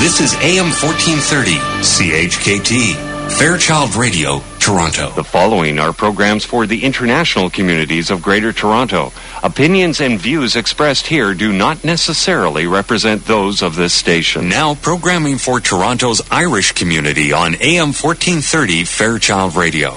[0.00, 5.10] This is AM 1430, CHKT, Fairchild Radio, Toronto.
[5.10, 9.12] The following are programs for the international communities of Greater Toronto.
[9.42, 14.48] Opinions and views expressed here do not necessarily represent those of this station.
[14.48, 19.96] Now programming for Toronto's Irish community on AM 1430 Fairchild Radio.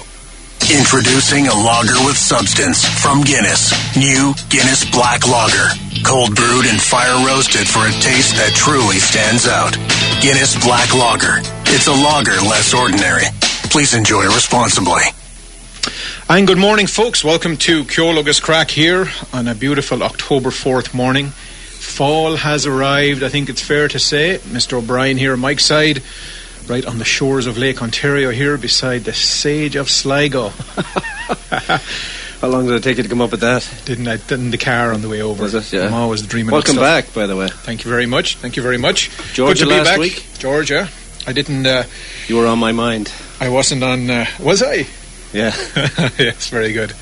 [0.70, 3.74] Introducing a lager with substance from Guinness.
[3.98, 5.74] New Guinness Black Lager.
[6.06, 9.74] Cold brewed and fire roasted for a taste that truly stands out.
[10.22, 11.42] Guinness Black Lager.
[11.74, 13.24] It's a lager less ordinary.
[13.72, 15.02] Please enjoy responsibly.
[16.30, 17.24] And good morning, folks.
[17.24, 21.28] Welcome to Ceol agus Craic here on a beautiful October 4th morning.
[21.28, 24.38] Fall has arrived, I think it's fair to say.
[24.38, 24.74] Mr.
[24.78, 26.02] O'Brien here on Mike's side,
[26.68, 30.50] right on the shores of Lake Ontario here beside the Sage of Sligo.
[32.42, 33.70] How long did it take you to come up with that?
[33.86, 34.18] Didn't I?
[34.18, 35.44] Didn't the car on the way over?
[35.44, 35.72] Was it?
[35.72, 35.86] Yeah.
[35.86, 36.52] I'm always dreaming.
[36.52, 37.48] Welcome back, by the way.
[37.50, 38.38] Thank you very much.
[38.38, 39.10] Thank you very much.
[39.34, 40.00] Georgia Good to be last back.
[40.00, 40.26] week?
[40.40, 40.90] Georgia.
[41.28, 41.68] I didn't.
[41.68, 41.84] Uh,
[42.28, 43.12] You were on my mind.
[43.40, 44.10] I wasn't on.
[44.10, 44.88] Uh, was I?
[45.34, 45.54] Yeah.
[46.18, 46.94] yes, very good.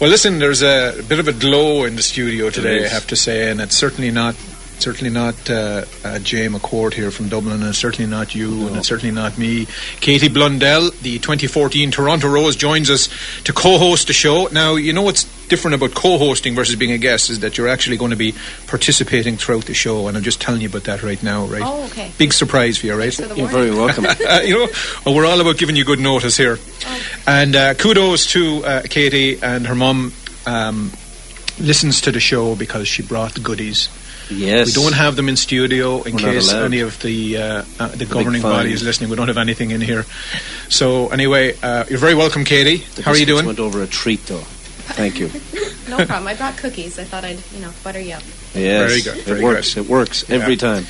[0.00, 3.16] Well, listen, there's a bit of a glow in the studio today, I have to
[3.16, 4.34] say, and it's certainly not.
[4.80, 8.88] Certainly not uh, uh, Jay McCourt here from Dublin, and certainly not you, and it's
[8.88, 9.66] certainly not me.
[10.00, 13.08] Katie Blundell, the 2014 Toronto Rose, joins us
[13.44, 14.48] to co-host the show.
[14.52, 17.98] Now, you know what's different about co-hosting versus being a guest is that you're actually
[17.98, 18.34] going to be
[18.66, 21.62] participating throughout the show, and I'm just telling you about that right now, right?
[21.62, 22.10] Oh, okay.
[22.16, 23.12] Big surprise for you, right?
[23.12, 24.06] For You're very welcome.
[24.06, 24.14] Uh,
[24.44, 24.68] you know,
[25.04, 26.58] well, we're all about giving you good notice here.
[27.26, 30.12] And uh, kudos to uh, Katie and her mum.
[30.46, 30.90] Um,
[31.60, 33.88] listens to the show because she brought the goodies.
[34.30, 34.66] Yes.
[34.76, 38.06] We don't have them in studio in We're case any of the uh, uh, the
[38.06, 39.10] governing body is listening.
[39.10, 40.04] We don't have anything in here.
[40.68, 42.78] So anyway, uh, you're very welcome, Katie.
[42.94, 43.46] The How are you biscuits doing?
[43.46, 44.38] went over a treat, though.
[44.94, 45.30] Thank you.
[45.90, 46.28] No problem.
[46.28, 47.00] I brought cookies.
[47.00, 48.22] I thought I'd, you know, butter you up.
[48.54, 48.88] Yes.
[48.88, 49.74] Very good, very it works.
[49.74, 49.84] good.
[49.86, 50.36] It works Yeah.
[50.36, 50.86] every time.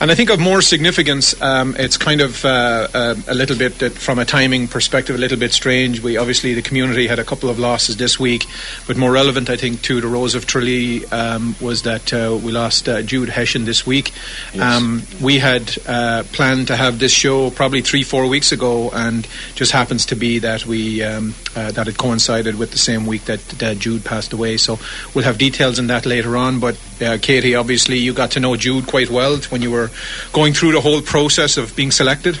[0.00, 3.82] And I think of more significance, um, it's kind of uh, uh, a little bit,
[3.82, 6.00] uh, from a timing perspective, a little bit strange.
[6.00, 8.46] We obviously, the community had a couple of losses this week,
[8.86, 12.52] but more relevant, I think, to the Rose of Tralee um, was that uh, we
[12.52, 14.12] lost uh, Jude Hessian this week.
[14.60, 19.26] Um, we had uh, planned to have this show probably three, four weeks ago, and
[19.56, 23.24] just happens to be that we um, uh, that it coincided with the same week
[23.24, 24.58] that, that Jude passed away.
[24.58, 24.78] So
[25.12, 26.60] we'll have details on that later on.
[26.60, 29.87] But uh, Katie, obviously, you got to know Jude quite well when you were
[30.32, 32.38] going through the whole process of being selected.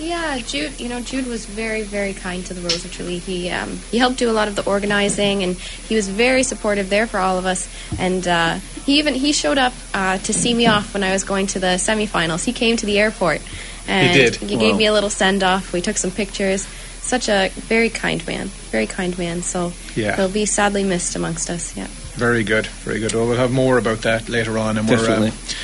[0.00, 0.78] Yeah, Jude.
[0.78, 3.18] You know, Jude was very, very kind to the Rose of Tralee.
[3.18, 6.88] He um, he helped do a lot of the organizing, and he was very supportive
[6.88, 7.68] there for all of us.
[7.98, 8.54] And uh,
[8.86, 11.58] he even he showed up uh, to see me off when I was going to
[11.58, 12.44] the semifinals.
[12.44, 13.40] He came to the airport,
[13.88, 14.36] and did?
[14.36, 14.60] he Wow.
[14.60, 15.72] gave me a little send off.
[15.72, 16.66] We took some pictures.
[17.00, 19.42] Such a very kind man, very kind man.
[19.42, 20.14] So Yeah.
[20.14, 21.74] he'll be sadly missed amongst us.
[21.76, 21.86] Yeah.
[22.14, 23.14] Very good, very good.
[23.14, 25.30] Well, we'll have more about that later on, and Definitely.
[25.30, 25.54] we're uh,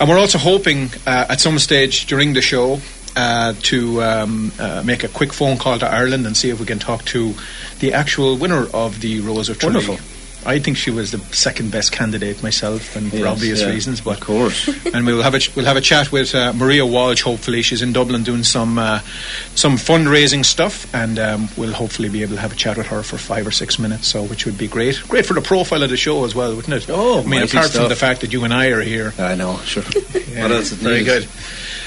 [0.00, 2.80] and we're also hoping uh, at some stage during the show.
[3.16, 6.64] Uh, to um, uh, make a quick phone call to Ireland and see if we
[6.64, 7.34] can talk to
[7.80, 9.74] the actual winner of the Rose of Tralee.
[9.74, 10.09] Wonderful.
[10.46, 13.68] I think she was the second best candidate myself, and for obvious yeah.
[13.68, 14.00] reasons.
[14.00, 14.68] But Of course.
[14.94, 17.22] and we'll have a ch- we'll have a chat with uh, Maria Walsh.
[17.22, 19.00] Hopefully, she's in Dublin doing some uh,
[19.54, 23.02] some fundraising stuff, and um, we'll hopefully be able to have a chat with her
[23.02, 24.08] for five or six minutes.
[24.08, 25.00] So, which would be great.
[25.08, 26.86] Great for the profile of the show as well, wouldn't it?
[26.88, 29.12] Oh, I mean, apart from the fact that you and I are here.
[29.18, 29.84] I know, sure.
[30.30, 31.26] Yeah, What else very good.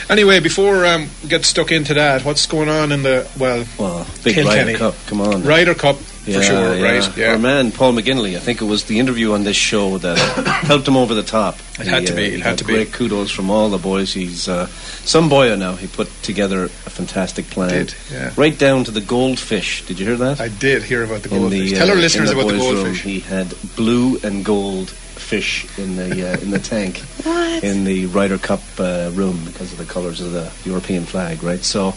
[0.09, 4.05] Anyway, before um, we get stuck into that, what's going on in the well Well,
[4.23, 4.73] big Kilkenny.
[4.73, 4.95] Ryder Cup.
[5.07, 5.43] Come on.
[5.43, 6.91] Ryder Cup Yeah, for sure, yeah.
[6.91, 7.17] right?
[7.17, 8.37] Yeah, Our man Paul McGinley.
[8.37, 10.17] I think it was the interview on this show that
[10.65, 11.55] helped him over the top.
[11.79, 12.73] It had He, to be, uh, it he had got to be.
[12.75, 14.13] Great kudos from all the boys.
[14.13, 15.75] He's uh, some boyo now.
[15.75, 17.69] He put together a fantastic plan.
[17.71, 18.31] Did, yeah.
[18.37, 19.85] Right down to the goldfish.
[19.85, 20.39] Did you hear that?
[20.39, 21.71] I did hear about the goldfish.
[21.71, 23.01] the, Tell uh, our listeners the about the boys' room, goldfish.
[23.03, 27.63] he had blue and gold fish in the uh, in the tank What?
[27.63, 31.43] in the Ryder Cup uh, room because of the colours of the European flag.
[31.43, 31.93] Right, so.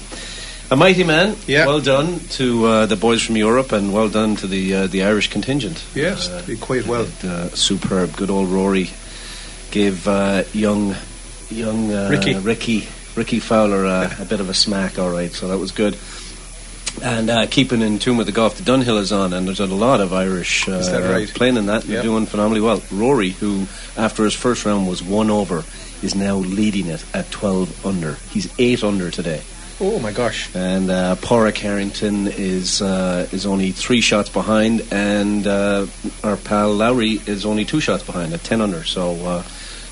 [0.68, 1.36] A mighty man.
[1.46, 1.66] Yeah.
[1.66, 5.04] Well done to uh, the boys from Europe, and well done to the uh, the
[5.04, 5.84] Irish contingent.
[5.94, 7.04] Yes, Uh, did quite well.
[7.20, 8.16] did, uh, superb.
[8.16, 8.90] Good old Rory
[9.70, 10.96] gave uh, young
[11.50, 12.34] young uh, Ricky.
[12.34, 14.98] Ricky Rickie Fowler uh, a bit of a smack.
[14.98, 15.96] All right, so that was good.
[17.02, 19.66] And uh, keeping in tune with the golf, the Dunhill is on, and there's a
[19.66, 21.28] lot of Irish uh, right?
[21.28, 21.84] playing in that.
[21.84, 22.82] and They're doing phenomenally well.
[22.90, 23.66] Rory, who
[23.96, 25.62] after his first round was one over,
[26.02, 28.14] is now leading it at 12 under.
[28.30, 29.42] He's eight under today.
[29.78, 30.54] Oh my gosh.
[30.54, 35.86] And uh, Padraig Harrington is uh, is only three shots behind, and uh,
[36.24, 38.84] our pal Lowry is only two shots behind at ten under.
[38.84, 39.42] So uh,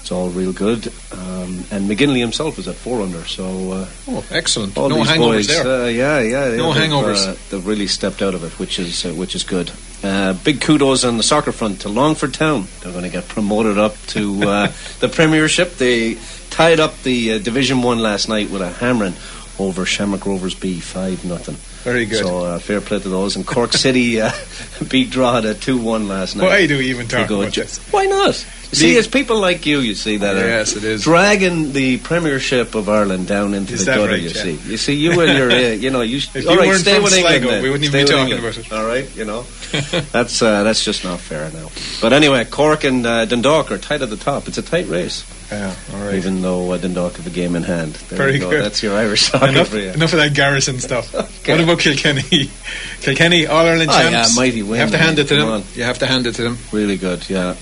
[0.00, 0.86] it's all real good.
[1.12, 3.26] Um, and McGinley himself is at four under.
[3.26, 4.74] So uh, Oh, excellent.
[4.74, 5.66] no hangovers boys, there.
[5.84, 7.26] Uh, yeah, yeah, yeah, No they've, hangovers.
[7.28, 9.70] Uh, they've really stepped out of it, which is uh, which is good.
[10.02, 12.66] Uh, big kudos on the soccer front to Longford Town.
[12.80, 15.74] They're going to get promoted up to uh, the Premiership.
[15.76, 16.16] They
[16.48, 19.14] tied up the uh, Division One last night with a hammering
[19.58, 21.54] over Shamrock Rovers B five nothing.
[21.84, 22.24] Very good.
[22.24, 23.36] So uh, fair play to those.
[23.36, 24.32] And Cork City uh,
[24.88, 26.44] beat Drogheda two one last night.
[26.46, 27.78] Why do we even talk go about ju- this?
[27.92, 28.34] Why not?
[28.34, 31.04] See, it's people like you, you see, that are Yes, it is.
[31.04, 34.12] dragging the Premiership of Ireland down into Is the gutter.
[34.12, 34.42] right, you yeah.
[34.42, 36.16] see, you see, you and your, uh, you know, you.
[36.34, 37.54] If all you right, weren't stay from with Sligo, England.
[37.54, 37.62] then.
[37.62, 38.56] we wouldn't Stay even be talking England.
[38.58, 38.72] about it.
[38.72, 39.46] All right, you know,
[40.12, 41.68] that's uh, that's just not fair now.
[42.00, 44.46] But anyway, Cork and uh, Dundalk are tight at the top.
[44.48, 46.14] It's a tight race, Yeah, all right.
[46.14, 47.94] even though uh, Dundalk have a game in hand.
[47.94, 48.50] There Very you go.
[48.50, 48.64] good.
[48.64, 49.90] That's your Irish soccer Enough, for you.
[49.90, 51.14] enough of that Garrison stuff.
[51.44, 51.52] Okay.
[51.52, 52.50] What about Kilkenny?
[53.02, 54.36] Kilkenny, All Ireland Oh, yeah, champs.
[54.36, 55.48] mighty You win, have to hand it to them.
[55.48, 55.62] on.
[55.74, 56.56] You have to hand it to them.
[56.72, 57.54] Really good, yeah.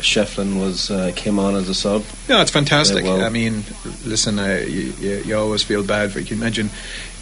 [0.00, 2.04] Shefflin was uh, came on as a sub.
[2.28, 3.04] No, it's fantastic.
[3.04, 3.64] Well- I mean,
[4.04, 6.18] listen, uh, you, you, you always feel bad for.
[6.20, 6.68] You can imagine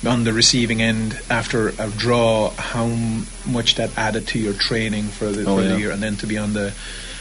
[0.06, 2.86] on the receiving end after a draw how
[3.46, 5.68] much that added to your training for the, Oh, for yeah.
[5.74, 6.72] the year, and then to be on the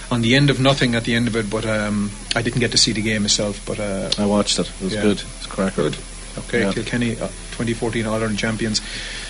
[0.09, 1.49] on the end of nothing at the end of it.
[1.49, 3.63] But um, I didn't get to see the game myself.
[3.65, 4.67] But uh, I watched it.
[4.69, 5.01] It was Yeah.
[5.03, 5.21] good.
[5.37, 5.83] It's cracker.
[5.83, 5.97] Good.
[6.37, 6.71] Okay, Yeah.
[6.73, 8.81] Kilkenny, uh, 2014 All Ireland champions.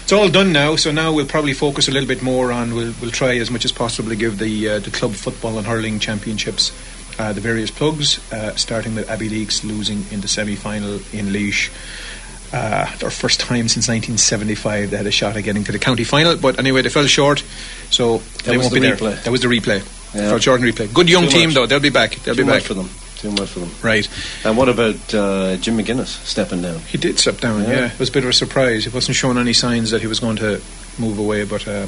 [0.03, 2.73] It's all done now, so now we'll probably focus a little bit more on.
[2.75, 5.65] We'll, we'll try as much as possible to give the uh, the club football and
[5.67, 6.71] hurling championships
[7.19, 8.19] uh, the various plugs.
[8.31, 11.69] Uh, starting with Abbeyleix losing in the semi final in Laois.
[12.53, 16.03] Uh, their first time since 1975 they had a shot at getting to the county
[16.03, 17.39] final, but anyway they fell short,
[17.89, 18.99] so they won't the be replay.
[18.99, 19.15] there.
[19.23, 19.79] That was the replay.
[20.13, 20.29] Yeah.
[20.29, 20.93] Fell short in replay.
[20.93, 21.55] Good young Too team much.
[21.55, 21.65] though.
[21.65, 22.15] They'll be back.
[22.15, 22.67] They'll Too be much back.
[22.67, 22.89] for them.
[23.15, 23.71] Too much for them.
[23.81, 24.05] Right.
[24.43, 26.79] And what about uh, Jim McGuinness stepping down?
[26.79, 27.69] He did step down, Yeah.
[27.69, 27.93] yeah.
[27.93, 28.83] It was a bit of a surprise.
[28.83, 30.59] He wasn't showing any signs that he was going to
[30.99, 31.87] move away, but uh,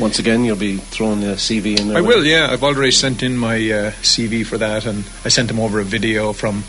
[0.00, 1.98] Once again, you'll be throwing the CV in there.
[1.98, 2.48] I will, yeah.
[2.50, 5.84] I've already sent in my uh, CV for that, and I sent him over a
[5.84, 6.64] video from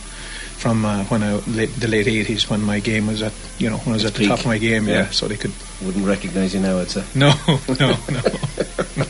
[0.58, 3.78] from uh, when I late, the late eighties when my game was at you know
[3.78, 4.94] when I was Its at the top of my game, yeah.
[4.94, 5.10] Yeah.
[5.10, 7.04] So they could Wouldn't recognise you now, I'd say.
[7.16, 7.34] no,
[7.80, 8.22] no, no.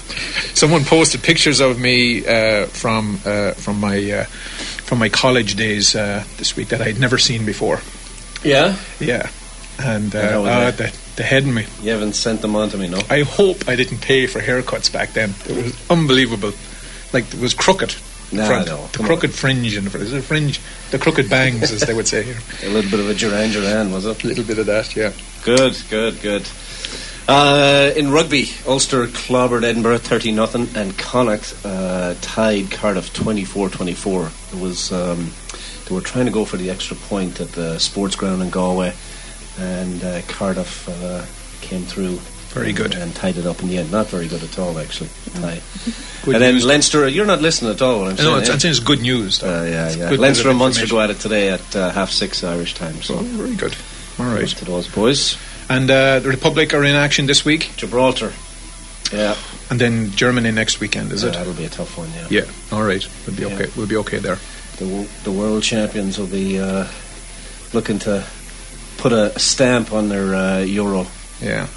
[0.53, 4.23] Someone posted pictures of me uh, from uh, from my uh,
[4.85, 7.81] from my college days uh, this week that I'd never seen before.
[8.43, 8.77] Yeah?
[8.99, 9.29] Yeah,
[9.79, 11.65] and uh, And how was uh, the the head in me.
[11.81, 12.99] You haven't sent them on to me, no?
[13.09, 15.33] I hope I didn't pay for haircuts back then.
[15.47, 16.51] It was unbelievable.
[17.13, 17.95] Like it was crooked.
[18.31, 20.59] No, front, no, the come crooked fringe and there's a fringe,
[20.91, 22.37] the crooked bangs, as they would say here.
[22.63, 24.23] A little bit of a Duran Duran, was it?
[24.23, 25.11] A little bit of that, yeah.
[25.43, 26.47] Good, good, good.
[27.27, 34.27] Uh, in rugby, Ulster clobbered Edinburgh 30 nothing, and Connacht uh, tied Cardiff 24 24.
[34.53, 35.31] It was, um,
[35.87, 38.93] they were trying to go for the extra point at the sports ground in Galway,
[39.59, 41.25] and uh, Cardiff uh,
[41.61, 42.19] came through.
[42.49, 42.93] Very good.
[42.93, 43.91] And tied it up in the end.
[43.91, 45.09] Not very good at all, actually.
[45.33, 45.61] Tie.
[46.25, 46.59] And then.
[46.61, 48.07] Leinster, you're not listening at all.
[48.07, 48.53] I'm saying, No, it's, eh?
[48.53, 49.39] I'm saying it's good news.
[49.39, 49.61] Though.
[49.61, 50.09] Uh, yeah, It's yeah.
[50.11, 53.01] Leinster and Munster go at it today at uh, half six Irish time.
[53.01, 53.75] So Oh, very good.
[54.17, 54.47] All right.
[54.47, 55.37] to those boys.
[55.69, 58.31] And uh, the Republic are in action this week, Gibraltar.
[59.13, 59.35] Yeah,
[59.69, 61.33] and then Germany next weekend, is it?
[61.33, 62.09] that'll be a tough one.
[62.15, 62.51] Yeah, Yeah.
[62.71, 63.07] All right.
[63.27, 63.53] We'll be Yeah.
[63.53, 63.71] okay.
[63.75, 64.39] We'll be okay there.
[64.77, 66.87] The the world champions will be uh,
[67.71, 68.23] looking to
[68.97, 71.05] put a stamp on their uh, Euro.
[71.39, 71.67] Yeah.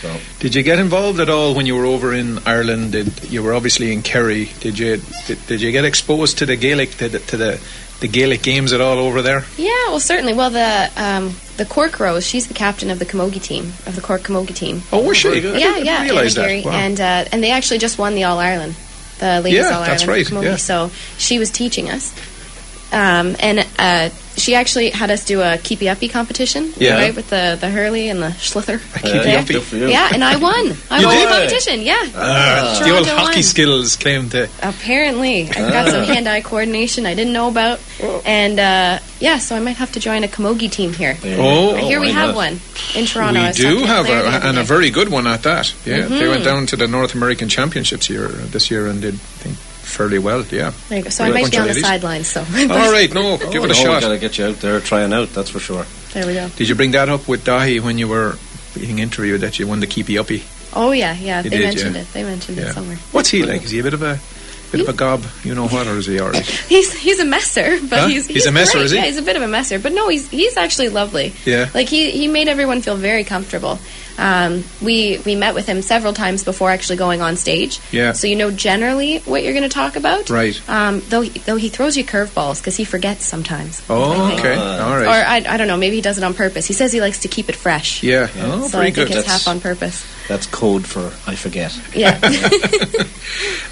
[0.00, 2.92] So Did you get involved at all when you were over in Ireland?
[2.92, 4.50] Did you were obviously in Kerry?
[4.60, 7.60] Did you did, did you get exposed to the Gaelic to the, to the
[8.00, 9.44] the Gaelic games at all over there?
[9.56, 10.34] Yeah, well, certainly.
[10.34, 14.02] Well, the um, the Cork Rose, she's the captain of the Camogie team, of the
[14.02, 14.82] Cork Camogie team.
[14.92, 15.28] Oh, was she?
[15.28, 15.56] very good.
[15.56, 16.64] I yeah, didn't yeah, realize that.
[16.64, 16.72] Wow.
[16.72, 18.74] and uh, and they actually just won the All Ireland,
[19.18, 19.90] the ladies Yeah, All Ireland.
[19.92, 20.44] that's right, Camogie.
[20.44, 20.56] yeah.
[20.56, 22.12] So she was teaching us,
[22.92, 26.98] um, and uh, she actually had us do a keepy uppy competition, Yeah.
[26.98, 28.78] right, with the the Hurley and the sliotar.
[29.02, 29.54] keepy uppy.
[29.54, 29.88] Good for you.
[29.88, 30.76] Yeah, and I won.
[30.90, 31.26] I You won did?
[31.28, 31.80] the competition.
[31.82, 33.42] Yeah, Uh, the old hockey won.
[33.42, 34.48] skills came to.
[34.62, 37.80] Apparently, I've got some hand-eye coordination I didn't know about,
[38.26, 41.14] and uh, yeah, so I might have to join a Camogie team here.
[41.14, 41.86] there Oh, you go.
[41.88, 42.36] here we have not?
[42.36, 42.60] one
[42.94, 43.40] in Toronto.
[43.40, 45.72] I we do have a, and a very good one at that.
[45.86, 46.28] Yeah, they Mm-hmm.
[46.30, 49.56] went down to the North American Championships here this year and did I think
[49.86, 50.44] fairly well.
[50.50, 50.72] Yeah.
[50.88, 51.10] There you go.
[51.10, 52.26] So I might be of on the sidelines.
[52.28, 53.94] So All right, no, give it a Oh, shot.
[53.96, 55.28] We got to get you out there trying out.
[55.30, 55.84] That's for sure.
[56.12, 56.48] there we go.
[56.48, 58.36] Did you bring that up with Dáithí when you were
[58.74, 60.44] being interviewed that you won the keepy uppy?
[60.74, 61.42] Oh yeah, yeah.
[61.42, 62.02] You they did, mentioned yeah.
[62.02, 62.12] it.
[62.12, 62.70] They mentioned Yeah.
[62.70, 62.96] it somewhere.
[63.12, 63.62] What's he like?
[63.64, 64.18] Is he a bit of a
[64.72, 65.24] bit of a gob?
[65.44, 66.44] You know what, or is he alright?
[66.46, 68.06] He's he's a messer, but Huh?
[68.08, 68.84] he's He's a messer, great.
[68.86, 68.96] is he?
[68.98, 71.32] Yeah, he's a bit of a messer, but no, he's he's actually lovely.
[71.44, 71.68] Yeah.
[71.74, 73.78] Like he he made everyone feel very comfortable.
[74.18, 77.78] Um, we we met with him several times before actually going on stage.
[77.92, 78.12] Yeah.
[78.12, 80.30] So you know generally what you're going to talk about.
[80.30, 80.58] Right.
[80.70, 83.82] Um, though he, though he throws you curveballs because he forgets sometimes.
[83.90, 84.86] Oh, okay, Ah.
[84.88, 85.06] all Or.
[85.06, 86.64] I, I don't know, maybe he does it on purpose.
[86.66, 88.02] He says he likes to keep it fresh.
[88.02, 88.28] Yeah.
[88.38, 89.06] Oh, so very I think good.
[89.08, 90.02] it's That's- half on purpose.
[90.28, 91.78] That's code for I forget.
[91.94, 92.18] Yeah.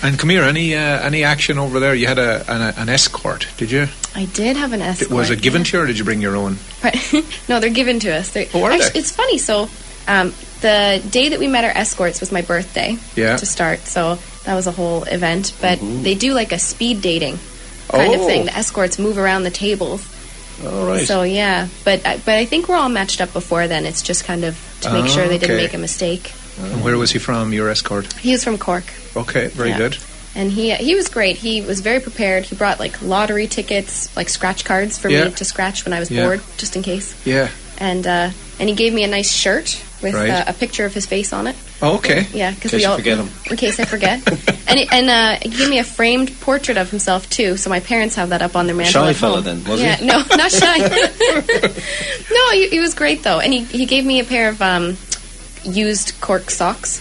[0.03, 1.95] And come here, any uh, any action over there?
[1.95, 3.87] You had a an, an escort, did you?
[4.15, 5.11] I did have an escort.
[5.13, 5.65] Was it given yeah.
[5.67, 6.59] to you, or did you bring your own?
[7.49, 8.31] no, they're given to us.
[8.33, 8.99] They're, Oh, are actually, they?
[8.99, 9.39] It's funny.
[9.39, 9.71] So,
[10.07, 12.99] um, the day that we met our escorts was my birthday.
[13.17, 13.37] Yeah.
[13.39, 15.55] To start, so that was a whole event.
[15.63, 17.39] But they do like a speed dating
[17.89, 18.27] kind of Oh.
[18.27, 18.45] thing.
[18.45, 20.07] The escorts move around the tables.
[20.67, 21.07] All right.
[21.07, 23.87] So yeah, but I- but I think we're all matched up before then.
[23.87, 26.33] It's just kind of to make Oh, sure they didn't make a mistake.
[26.59, 28.13] And where was he from, your escort?
[28.15, 28.85] He was from Cork.
[29.17, 29.79] Okay, very Yeah.
[29.79, 29.97] good.
[30.37, 31.37] And he he was great.
[31.37, 32.45] He was very prepared.
[32.45, 35.25] He brought like lottery tickets, like scratch cards for Yeah.
[35.27, 36.25] me to scratch when I was Yeah.
[36.25, 37.15] bored, just in case.
[37.25, 37.49] Yeah.
[37.79, 40.31] And uh, and he gave me a nice shirt with Right.
[40.31, 41.57] uh, a picture of his face on it.
[41.83, 42.27] Oh, okay.
[42.33, 43.31] Yeah, because In case we you all forget him.
[43.51, 44.21] in case I forget.
[44.69, 47.57] and he, and uh, he gave me a framed portrait of himself too.
[47.57, 49.03] So my parents have that up on their mantle.
[49.05, 50.07] Shy at fella then, was yeah, he?
[50.07, 50.79] no, not shy.
[52.31, 54.97] no, he, he was great though, and he he gave me a pair of um,
[55.65, 57.01] used cork socks.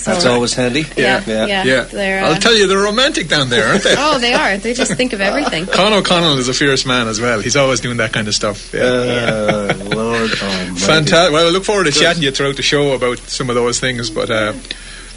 [0.00, 0.84] So, That's always handy.
[0.96, 1.64] yeah, yeah, Yeah.
[1.64, 1.82] Yeah.
[1.82, 3.94] They're, uh, I'll tell you, they're romantic down there, aren't they?
[3.98, 4.56] Oh, they are.
[4.56, 5.66] They just think of everything.
[5.72, 7.40] Con O'Connell is a fierce man as well.
[7.40, 8.72] He's always doing that kind of stuff.
[8.72, 8.80] Yeah.
[8.82, 10.76] Uh, Lord Almighty.
[10.78, 11.32] Fantastic.
[11.32, 14.08] Well, I look forward to chatting you throughout the show about some of those things,
[14.08, 14.52] but uh,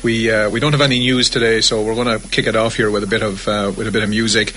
[0.03, 2.75] we uh, we don't have any news today, so we're going to kick it off
[2.75, 4.53] here with a bit of uh, with a bit of music.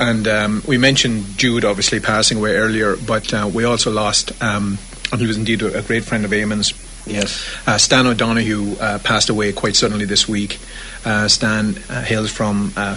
[0.00, 4.76] And um, we mentioned Jude obviously passing away earlier, but uh, we also lost, um,
[5.12, 6.74] and he was indeed a, a great friend of Eamon's.
[7.08, 7.56] Yes.
[7.66, 10.58] Uh, Stan O'Donoghue uh, passed away quite suddenly this week.
[11.04, 12.96] Uh, Stan uh, hails from uh,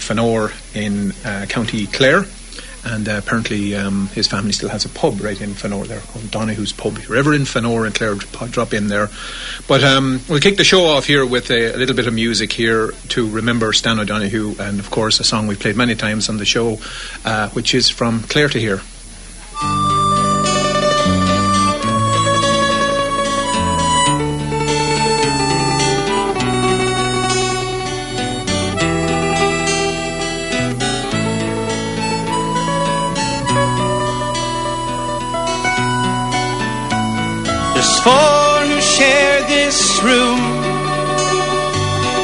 [0.75, 2.25] in uh, County Clare,
[2.83, 6.25] and uh, apparently um, his family still has a pub right in Fanor there called
[6.25, 6.97] Donoghue's Pub.
[6.97, 9.09] If you're ever in Fanor in Clare, drop in there.
[9.67, 12.51] But um, we'll kick the show off here with a, a little bit of music
[12.51, 16.37] here to remember Stan O'Donoghue, and of course a song we've played many times on
[16.37, 16.75] the show,
[17.53, 18.81] which is from Clare to Here.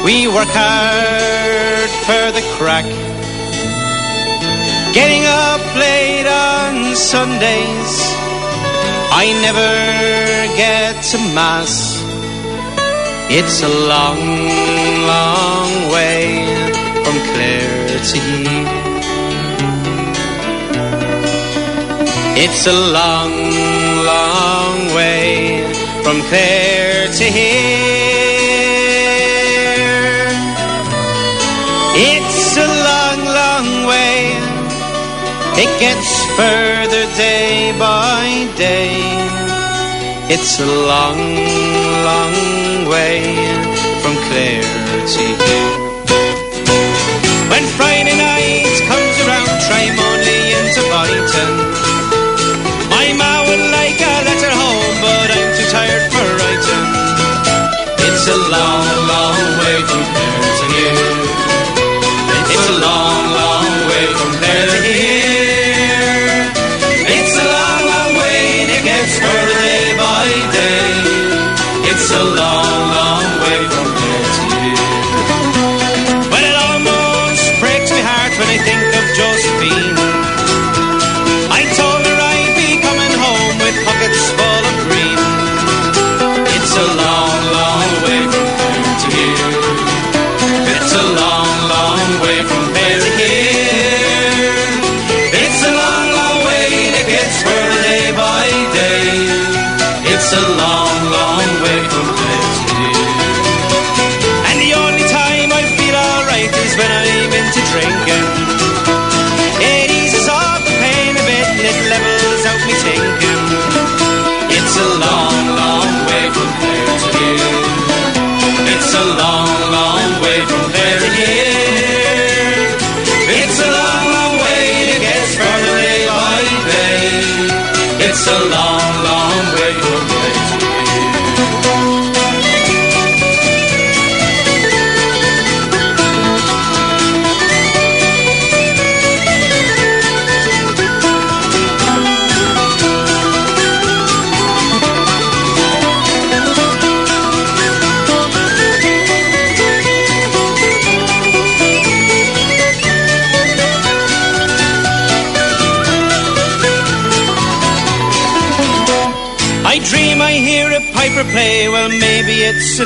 [0.08, 2.86] We work hard for the crack.
[4.94, 7.92] Getting up late on Sundays.
[9.12, 9.74] I never
[10.56, 12.00] get to Mass.
[13.28, 14.22] It's a long,
[15.12, 16.40] long way
[17.04, 18.68] from Clare to here.
[22.44, 23.34] It's a long,
[24.12, 25.70] long way
[26.02, 27.97] from Clare to here.
[35.78, 38.98] Gets further day by day.
[40.28, 41.20] It's a long,
[42.08, 42.34] long
[42.90, 43.22] way
[44.02, 44.62] from Clare
[45.14, 45.78] to here.
[47.50, 48.77] When Friday night
[72.10, 72.67] Long, long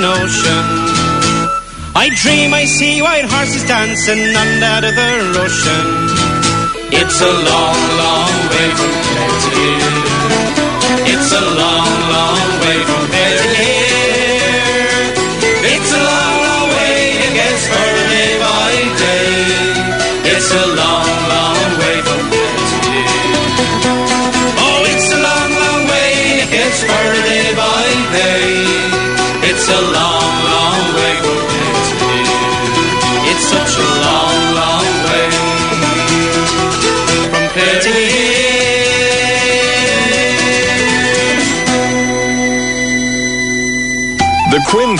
[0.02, 0.64] an ocean.
[1.94, 4.72] I dream I see white horses dancing on the
[5.44, 5.86] ocean.
[6.90, 9.94] It's a long, long way from there to here.
[11.12, 13.81] It's a long, long way from there to here.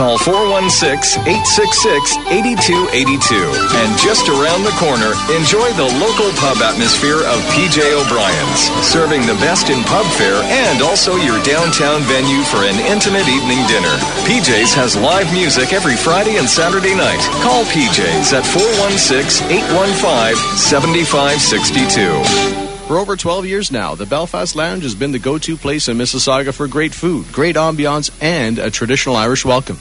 [0.00, 3.36] Call 416 866 8282.
[3.84, 9.36] And just around the corner, enjoy the local pub atmosphere of PJ O'Brien's, serving the
[9.44, 13.92] best in pub fare and also your downtown venue for an intimate evening dinner.
[14.24, 17.20] PJ's has live music every Friday and Saturday night.
[17.44, 22.88] Call PJ's at 416 815 7562.
[22.88, 26.54] For over 12 years now, the Belfast Lounge has been the go-to place in Mississauga
[26.54, 29.78] for great food, great ambiance, and a traditional Irish welcome.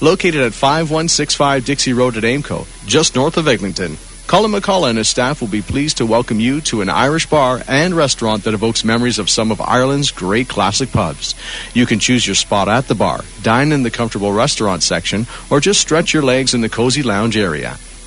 [0.00, 3.96] Located at 5165 Dixie Road at Aimco, just north of Eglinton,
[4.28, 7.62] Colin McCullough and his staff will be pleased to welcome you to an Irish bar
[7.66, 11.34] and restaurant that evokes memories of some of Ireland's great classic pubs.
[11.72, 15.60] You can choose your spot at the bar, dine in the comfortable restaurant section, or
[15.60, 17.78] just stretch your legs in the cozy lounge area.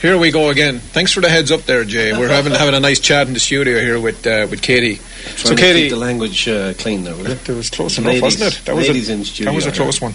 [0.00, 0.78] here we go again.
[0.78, 2.12] Thanks for the heads up there, Jay.
[2.12, 4.96] We're having having a nice chat in the studio here with uh, with Katie.
[4.96, 7.34] Trying so, to Katie, keep the language uh, clean there, will you?
[7.34, 8.64] That was close Ladies- enough, wasn't it?
[8.66, 9.76] That was ladies a, in studio That was a here.
[9.76, 10.12] close one.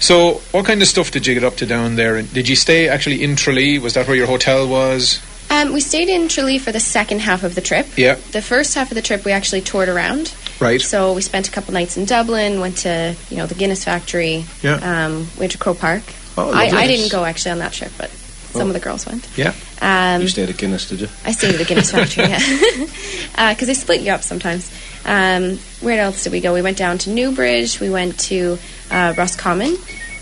[0.00, 2.16] So, what kind of stuff did you get up to down there?
[2.16, 3.78] And Did you stay actually in Tralee?
[3.78, 5.20] Was that where your hotel was?
[5.50, 7.86] Um, we stayed in Tralee for the second half of the trip.
[7.96, 8.14] Yeah.
[8.14, 10.32] The first half of the trip, we actually toured around.
[10.60, 10.80] Right.
[10.80, 14.44] So we spent a couple nights in Dublin, went to you know the Guinness factory.
[14.62, 14.76] Yeah.
[14.76, 16.02] Um, went to Croke Park.
[16.38, 16.66] Oh, I.
[16.66, 18.10] I didn't go actually on that trip, but
[18.52, 18.66] some Oh.
[18.68, 19.26] of the girls went.
[19.36, 19.52] Yeah.
[19.80, 21.08] Um, You stayed at Guinness, did you?
[21.24, 22.38] I stayed at the Guinness factory, yeah,
[23.54, 24.70] because they split you up sometimes.
[25.04, 26.52] Um, where else did we go?
[26.52, 27.80] We went down to Newbridge.
[27.80, 28.58] We went to
[28.90, 29.74] uh, Roscommon,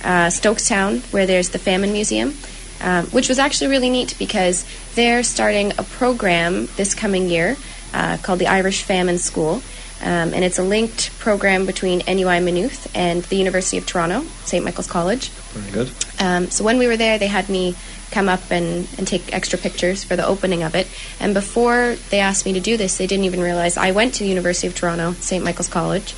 [0.04, 2.34] uh, Strokestown, where there's the Famine Museum,
[2.80, 4.64] um, which was actually really neat because
[4.94, 7.56] they're starting a program this coming year
[7.92, 9.62] uh, called the Irish Famine School.
[10.00, 14.64] Um, and it's a linked program between NUI Maynooth and the University of Toronto, St.
[14.64, 15.30] Michael's College.
[15.30, 15.90] Very good.
[16.20, 17.74] Um, so when we were there, they had me
[18.10, 20.86] come up and, and take extra pictures for the opening of it.
[21.20, 24.20] And before they asked me to do this, they didn't even realize I went to
[24.24, 25.44] the University of Toronto, St.
[25.44, 26.14] Michael's College,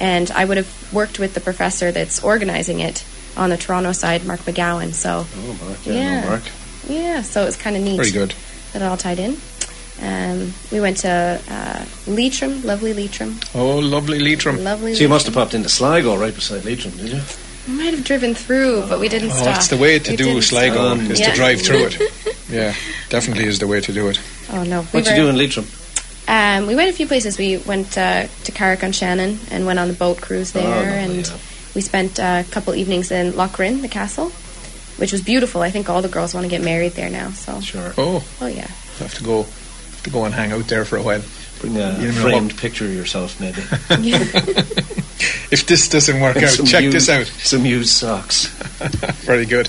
[0.00, 3.04] and I would have worked with the professor that's organizing it
[3.36, 4.92] on the Toronto side, Mark McGowan.
[4.94, 5.78] So Oh, Mark.
[5.86, 6.20] Yeah, Yeah.
[6.22, 6.42] no, Mark.
[6.88, 8.34] yeah, so it was kind of neat Very good.
[8.72, 9.36] that it all tied in.
[10.02, 14.62] Um, we went to uh, Leitrim, lovely Leitrim, Oh, lovely Leitrim.
[14.64, 14.94] lovely.
[14.94, 17.20] So you must have popped into Sligo right beside Leitrim, did you?
[17.68, 19.56] We might have driven through, but we didn't Oh, stop.
[19.56, 21.10] it's the way to We do Sligo stop.
[21.10, 21.30] is Yeah.
[21.30, 22.12] to drive through it.
[22.50, 22.74] Yeah,
[23.08, 24.20] definitely is the way to do it.
[24.52, 24.80] Oh no!
[24.82, 25.66] we What you do in Leitrim?
[26.28, 27.38] Um, we went a few places.
[27.38, 30.68] We went uh, to Carrick on Shannon and went on the boat cruise there, Oh,
[30.68, 31.36] lovely, and yeah.
[31.74, 34.28] we spent uh, a couple evenings in Lough Rynn, the castle,
[34.98, 35.62] which was beautiful.
[35.62, 37.30] I think all the girls want to get married there now.
[37.30, 37.94] So, Sure.
[37.96, 38.68] Oh, oh yeah,
[39.00, 41.22] have to go, have to go and hang out there for a while.
[41.64, 43.62] Bring a You know framed what- picture of yourself, maybe.
[45.50, 47.26] If this doesn't work out, check used- this out.
[47.26, 48.46] Some used socks.
[49.24, 49.68] Very good.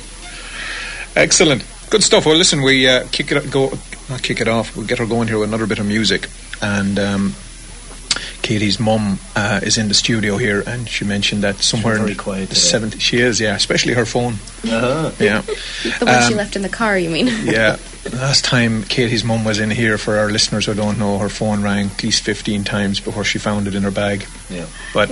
[1.16, 1.64] Excellent.
[1.90, 2.26] Good stuff.
[2.26, 3.72] Well, listen, we uh, kick it go
[4.10, 4.76] not kick it off.
[4.76, 6.28] We'll get her going here with another bit of music.
[6.62, 7.36] And um,
[8.46, 12.18] Katie's mum uh, is in the studio here, and she mentioned that somewhere very in
[12.18, 12.88] quiet the today.
[12.96, 13.02] 70s.
[13.02, 14.34] She is, yeah, especially her phone.
[14.64, 15.10] Uh-huh.
[15.20, 15.42] Yeah.
[16.00, 16.96] the one she Um, left in the car.
[16.96, 17.26] You mean?
[17.44, 17.78] yeah.
[18.14, 21.64] Last time Katie's mum was in here, for our listeners who don't know, her phone
[21.64, 24.28] rang at least 15 times before she found it in her bag.
[24.52, 24.68] Yeah.
[24.94, 25.10] But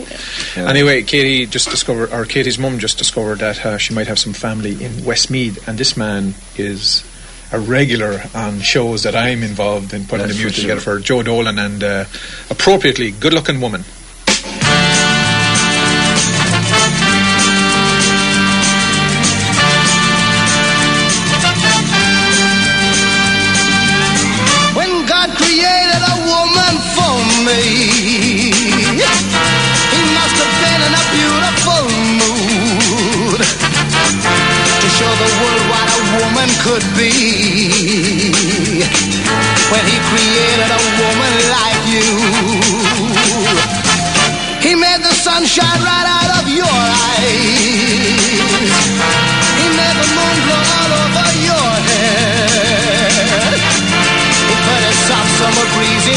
[0.55, 0.69] Yeah.
[0.69, 4.33] anyway, Katie just discovered, or Katie's mum just discovered that uh, she might have some
[4.33, 7.03] family in Westmeath, and this man is
[7.53, 11.21] a regular on shows that I'm involved in putting That's the music together for Joe
[11.23, 12.05] Dolan, and uh,
[12.49, 13.83] appropriately good-looking woman.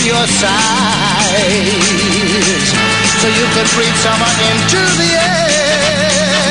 [0.07, 1.67] Your skies.
[3.19, 6.47] So you could breathe someone into the air.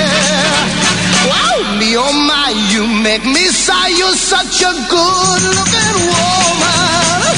[1.31, 3.95] Wow, me oh my, you make me sigh.
[3.95, 7.31] You're such a good looking woman.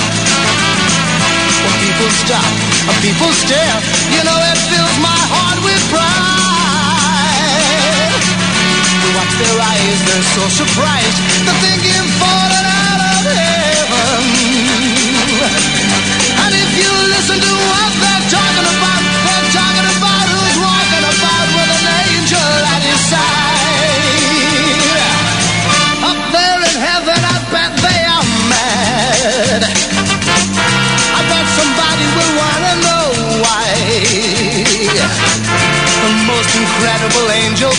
[1.61, 2.49] When people stop,
[2.89, 3.77] when people stare,
[4.09, 6.25] you know it fills my heart with pride.
[9.17, 12.66] Watch their eyes, they're so surprised to think you've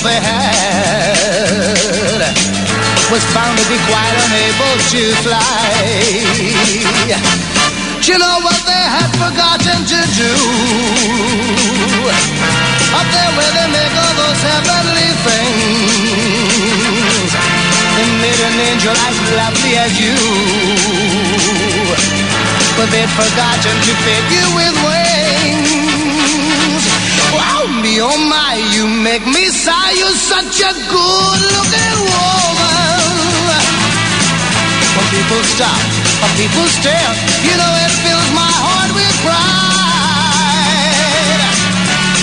[0.09, 0.49] they had
[3.12, 5.40] was found to be quite unable to fly.
[8.01, 10.35] Do you know what they had forgotten to do?
[12.97, 16.49] Up there where they make all those heavenly things.
[17.97, 20.16] They made an angel as lovely as you.
[22.77, 25.88] But they'd forgotten to fit you with wings.
[27.88, 29.92] Me oh my, you make me sigh.
[29.96, 33.48] You're such a good looking woman.
[34.92, 35.81] When people stop,
[36.20, 37.12] when people stare,
[37.48, 39.40] you know it fills my heart with pride.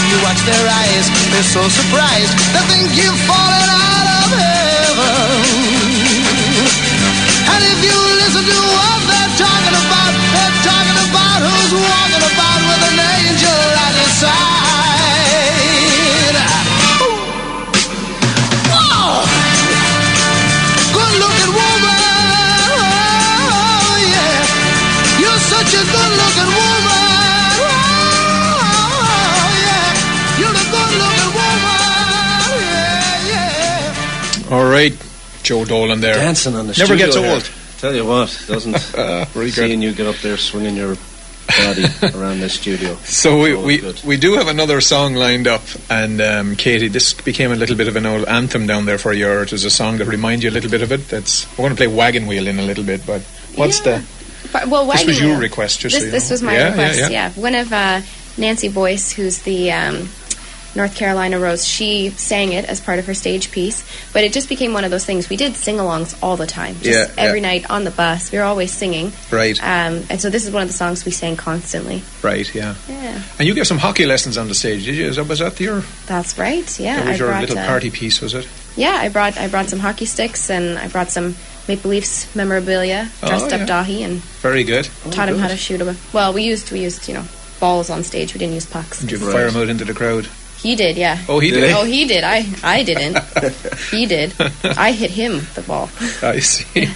[0.06, 2.38] You watch their eyes, they're so surprised.
[2.54, 5.50] They think you've fallen out of heaven.
[7.42, 12.15] And if you listen to what they're talking about, they're talking about who's walking
[34.56, 34.94] All right,
[35.44, 36.16] Joe Dolan there.
[36.16, 37.30] Dancing on the Never studio gets here.
[37.34, 37.50] old.
[37.80, 39.54] Tell you what, doesn't Uh, very good.
[39.68, 40.96] seeing you get up there swinging your
[41.48, 41.86] body
[42.18, 42.96] around the studio.
[43.04, 44.02] So we, we, good.
[44.06, 47.90] we do have another song lined up, and um, Katie, this became a little bit
[47.90, 49.28] of an old anthem down there for you.
[49.28, 51.08] Or it was a song that reminds you a little bit of it.
[51.10, 53.22] That's we're going to play Wagon Wheel in a little bit, but
[53.56, 54.04] what's the?
[54.54, 56.34] But, well, This Wagon was your request, just this, so you this know.
[56.34, 57.00] was my Yeah, yeah, request.
[57.00, 57.10] yeah.
[57.10, 58.02] Yeah, one of uh,
[58.38, 60.08] Nancy Boyce, who's the um,
[60.76, 63.84] North Carolina Rose, she sang it as part of her stage piece.
[64.14, 65.30] But it just became one of those things.
[65.30, 66.86] We did sing-alongs all the time, just
[67.18, 67.48] Yeah, every yeah.
[67.48, 68.32] night on the bus.
[68.32, 69.12] We were always singing.
[69.32, 69.58] Right.
[69.62, 72.04] Um, and so this is one of the songs we sang constantly.
[72.22, 72.76] Right, yeah.
[72.90, 75.06] Yeah, And you gave some hockey lessons on the stage, did you?
[75.06, 76.80] Is that, was that your, that's right.
[76.80, 78.48] Yeah, that was I your little uh, party piece, was it?
[78.76, 81.36] Yeah, I brought I brought some hockey sticks and I brought some
[81.70, 83.10] Maple Leafs memorabilia.
[83.24, 83.56] Oh, Dressed yeah.
[83.64, 84.90] up Dáithí and Very good.
[85.12, 85.96] taught him how to shoot a.
[86.12, 87.24] Well, we used we used you know
[87.62, 88.34] balls on stage.
[88.34, 89.00] We didn't use pucks.
[89.00, 90.28] Did you fire him out into the crowd?
[90.66, 91.20] He did, yeah.
[91.30, 91.72] Oh, he did?
[91.74, 92.24] Oh, he did.
[92.24, 93.20] I I didn't.
[93.92, 94.34] he did.
[94.64, 95.92] I hit him the ball.
[96.24, 96.90] I see.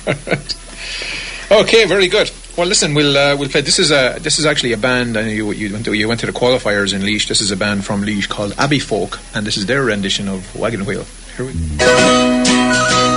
[1.51, 2.31] okay, very good.
[2.57, 3.61] Well, listen, we'll uh, we'll play.
[3.61, 5.15] This is a this is actually a band.
[5.15, 7.27] I know you you went to you went to the qualifiers in Laois.
[7.27, 10.55] This is a band from Laois called Abbey Folk, and this is their rendition of
[10.55, 11.05] Wagon Wheel.
[11.37, 11.53] Here we.
[11.53, 13.08] Heading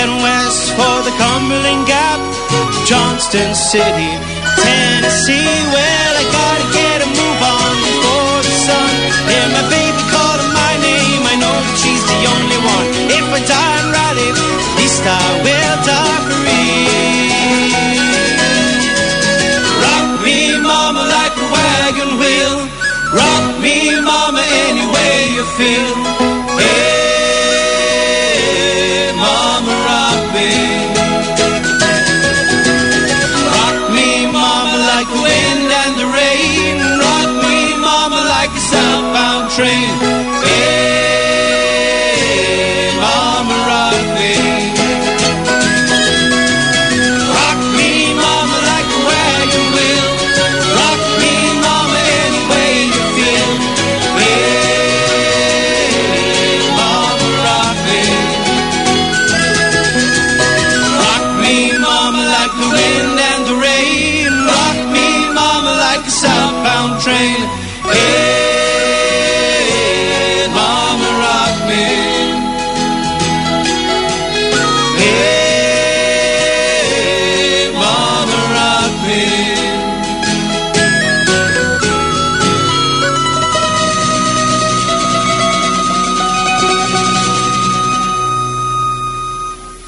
[0.00, 2.16] Heading west for the Cumberland Gap,
[2.88, 4.08] Johnson City,
[4.56, 5.52] Tennessee.
[5.76, 8.92] Well, I gotta get a move on before the sun.
[9.28, 11.20] Hear my baby calling my name.
[11.28, 12.88] I know that she's the only one.
[13.12, 16.88] If I die in Raleigh, at least I will die free.
[19.84, 22.56] Rock me, mama, like a wagon wheel.
[23.12, 26.29] Rock me, mama, any way you feel.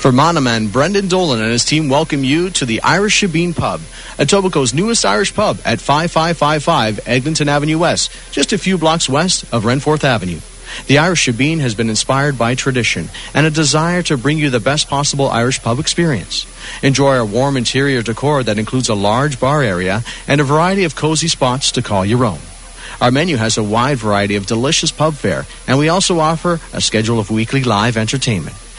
[0.02, 3.80] Fermanagh man Brendan Dolan and his team welcome you to the Irish Shebeen Pub,
[4.18, 9.62] Etobicoke's newest Irish pub at 5555 Eglinton Avenue West, just a few blocks west of
[9.62, 10.40] Renforth Avenue.
[10.88, 14.58] The Irish Shebeen has been inspired by tradition and a desire to bring you the
[14.58, 16.46] best possible Irish pub experience.
[16.82, 20.96] Enjoy our warm interior decor that includes a large bar area and a variety of
[20.96, 22.40] cozy spots to call your own.
[23.00, 26.80] Our menu has a wide variety of delicious pub fare, and we also offer a
[26.80, 28.56] schedule of weekly live entertainment.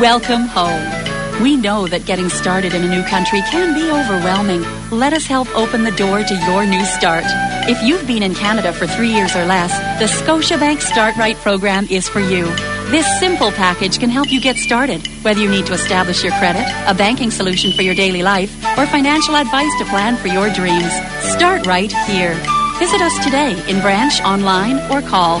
[0.00, 1.40] Welcome home.
[1.40, 4.62] We know that getting started in a new country can be overwhelming.
[4.90, 7.22] Let us help open the door to your new start.
[7.70, 11.86] If you've been in Canada for three years or less, the Scotiabank Start Right program
[11.90, 12.44] is for you.
[12.90, 16.66] This simple package can help you get started, whether you need to establish your credit,
[16.88, 20.92] a banking solution for your daily life, or financial advice to plan for your dreams.
[21.22, 22.34] Start right here.
[22.80, 25.40] Visit us today in branch, online, or call.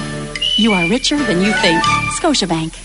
[0.56, 1.82] You are richer than you think.
[2.20, 2.83] Scotiabank.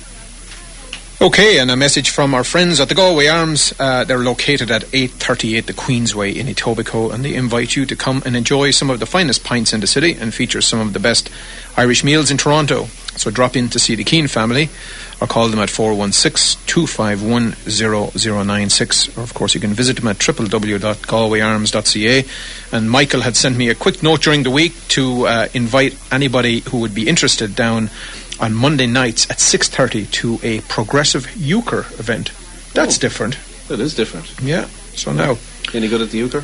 [1.21, 3.73] Okay, and a message from our friends at the Galway Arms.
[3.77, 8.23] Uh, they're located at 838 the Queensway in Etobicoke, and they invite you to come
[8.25, 10.99] and enjoy some of the finest pints in the city and feature some of the
[10.99, 11.29] best
[11.75, 12.85] Irish meals in Toronto.
[13.17, 14.69] So drop in to see the Keane family
[15.19, 19.17] or call them at 416 251 0096.
[19.17, 22.23] Or, of course, you can visit them at www.galwayarms.ca.
[22.71, 26.61] And Michael had sent me a quick note during the week to uh, invite anybody
[26.61, 27.89] who would be interested down
[28.39, 32.31] on Monday nights at 6.30 to a progressive euchre event.
[32.73, 33.01] That's Oh.
[33.01, 33.37] different.
[33.67, 34.31] That is different.
[34.41, 34.65] Yeah.
[34.95, 35.37] So now,
[35.73, 36.43] Any good at the euchre?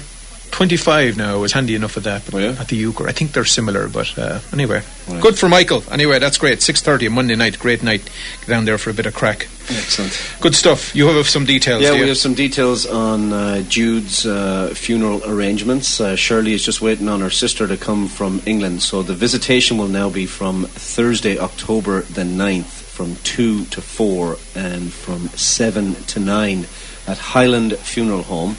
[0.55, 2.55] 25 now is handy enough at that, but Oh, yeah?
[2.57, 3.09] at the euchre.
[3.09, 4.81] I think they're similar, but uh, anyway.
[5.05, 5.21] Right.
[5.21, 5.83] Good for Michael.
[5.91, 6.59] Anyway, that's great.
[6.59, 8.09] 6.30 Monday night, great night.
[8.39, 9.49] Get down there for a bit of crack.
[9.69, 10.17] Excellent.
[10.39, 10.95] Good stuff.
[10.95, 12.07] You have some details, Yeah, we you?
[12.07, 15.99] have some details on uh, Jude's uh, funeral arrangements.
[15.99, 19.77] Uh, Shirley is just waiting on her sister to come from England, so the visitation
[19.77, 22.63] will now be from Thursday, October the 9th,
[22.95, 26.65] from 2 to 4 and from 7 to 9
[27.07, 28.55] at Highland Funeral Home.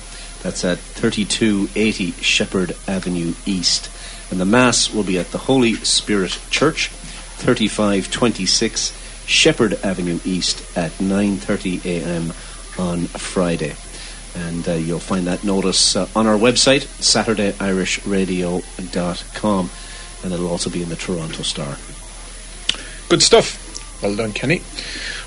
[0.46, 3.90] That's at 3280 Sheppard Avenue East.
[4.30, 10.92] And the Mass will be at the Holy Spirit Church, 3526 Sheppard Avenue East at
[10.92, 12.32] 9:30 a.m.
[12.78, 13.74] on Friday.
[14.36, 19.70] And uh, you'll find that notice uh, on our website, SaturdayIrishRadio.com,
[20.22, 21.76] and it'll also be in the Toronto Star.
[23.08, 24.00] Good stuff.
[24.00, 24.62] Well done, Kenny.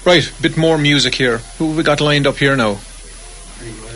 [0.05, 1.39] Right, a bit more music here.
[1.57, 2.79] Who we got lined up here now?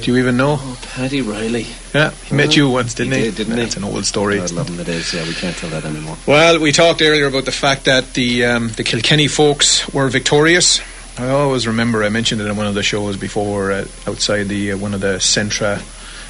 [0.04, 0.58] Do you even know?
[0.60, 1.66] Oh, Paddy Reilly.
[1.94, 3.22] Yeah, he met you once, didn't he?
[3.22, 3.80] did, didn't That's he?
[3.80, 4.38] an old story.
[4.38, 5.14] God love him it is.
[5.14, 6.18] Yeah, we can't tell that anymore.
[6.28, 10.82] Well, we talked earlier about the fact that the um, the Kilkenny folks were victorious.
[11.18, 14.74] I always remember I mentioned it in one of the shows before uh, outside the
[14.74, 15.82] uh, one of the Centra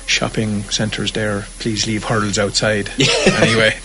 [0.06, 2.90] shopping centres there, please leave hurdles outside.
[3.42, 3.76] anyway,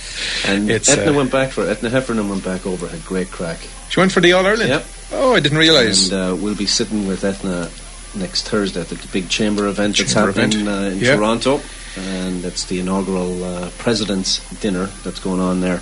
[0.45, 3.59] And It's, Etna uh, went back for Etna Heffernan went back over, had great crack.
[3.89, 4.69] she went for the All Ireland.
[4.69, 4.87] Yep.
[5.13, 6.11] Oh, I didn't realise.
[6.11, 7.71] And uh, we'll be sitting with Etna
[8.15, 10.69] next Thursday at the big chamber event that's happening event.
[10.69, 11.17] Uh, in.
[11.17, 11.61] Toronto,
[11.97, 15.81] and it's the inaugural uh, president's dinner that's going on there.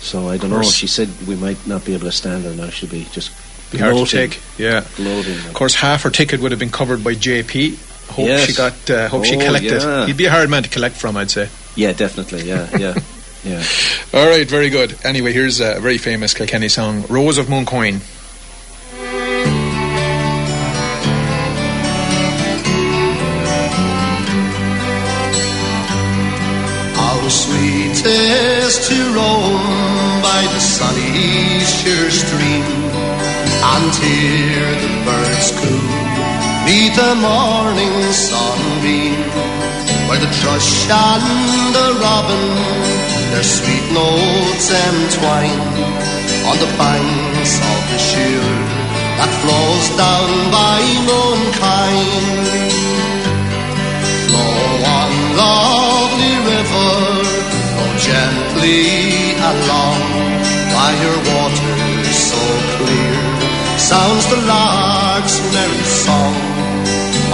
[0.00, 0.62] So I don't know.
[0.62, 2.68] She said we might not be able to stand her now.
[2.70, 3.30] She'll be just
[3.72, 4.40] Be hard to take.
[4.58, 4.84] Yeah.
[4.96, 5.36] gloating.
[5.46, 7.76] Of course, half her ticket would have been covered by JP.
[8.10, 8.46] Hope Yes.
[8.46, 8.90] she got.
[8.90, 9.82] Uh, hope she Oh, collected.
[9.82, 10.06] yeah.
[10.06, 11.48] He'd be a hard man to collect from, I'd say.
[11.74, 12.44] Yeah, definitely.
[12.48, 12.94] Yeah, yeah,
[13.42, 13.64] yeah.
[14.14, 14.96] All right, very good.
[15.04, 18.00] Anyway, here's a very famous Kilkenny song, "Rose of Mooncoin."
[27.26, 29.58] How sweet is to roam
[30.22, 32.62] by the sunny Suir stream
[33.74, 35.82] and hear the birds coo,
[36.62, 39.18] meet the morning sunbeam,
[40.06, 42.46] where the thrush and the robin
[43.34, 45.66] their sweet notes entwine
[46.46, 48.54] on the banks of the Suir
[49.18, 50.78] that flows down by
[51.10, 52.06] Mooncoin.
[54.30, 55.12] Flow on,
[55.42, 57.05] lovely river,
[58.06, 59.98] gently along
[60.70, 62.42] by your waters so
[62.78, 63.18] clear.
[63.78, 66.38] Sounds the lark's merry song.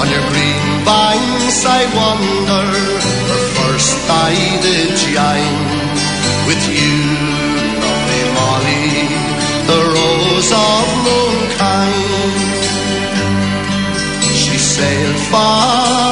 [0.00, 2.68] On your green banks I wander,
[3.28, 4.32] where first I
[4.64, 5.54] did join
[6.48, 6.96] with you,
[7.84, 8.88] lovely Molly,
[9.68, 12.32] the rose of Mooncoin.
[14.42, 16.11] She sailed far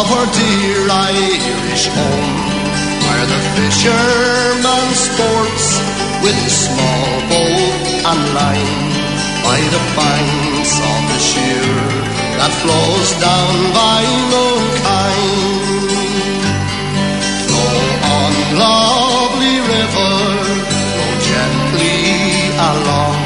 [0.00, 2.36] of her dear Irish home,
[3.04, 5.66] where the fisherman sports
[6.24, 8.92] with small boat and line
[9.44, 11.76] by the banks of the Suir
[12.40, 14.00] that flows down by
[14.32, 15.68] Mooncoin.
[17.44, 17.80] Flow
[18.16, 18.32] on,
[18.64, 20.16] lovely river,
[20.96, 22.00] flow gently
[22.72, 23.20] along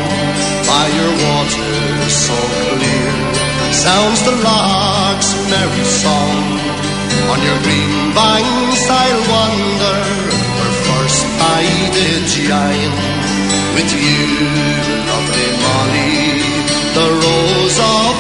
[0.67, 2.39] by your waters so
[2.75, 3.15] clear.
[3.73, 6.64] Sounds the lark's merry song.
[7.33, 10.01] On your green banks I'll wander,
[10.57, 11.25] where first
[11.59, 11.63] I
[11.97, 12.91] did join
[13.75, 14.23] with you,
[15.11, 16.15] lovely Molly,
[16.97, 18.15] the rose of.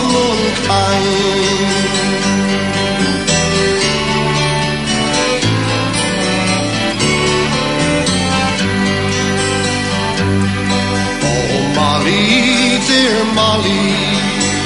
[11.26, 12.24] Oh, Molly,
[12.88, 13.86] dear Molly,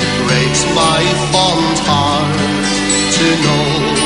[0.04, 2.68] it breaks my fond heart
[3.16, 3.97] to know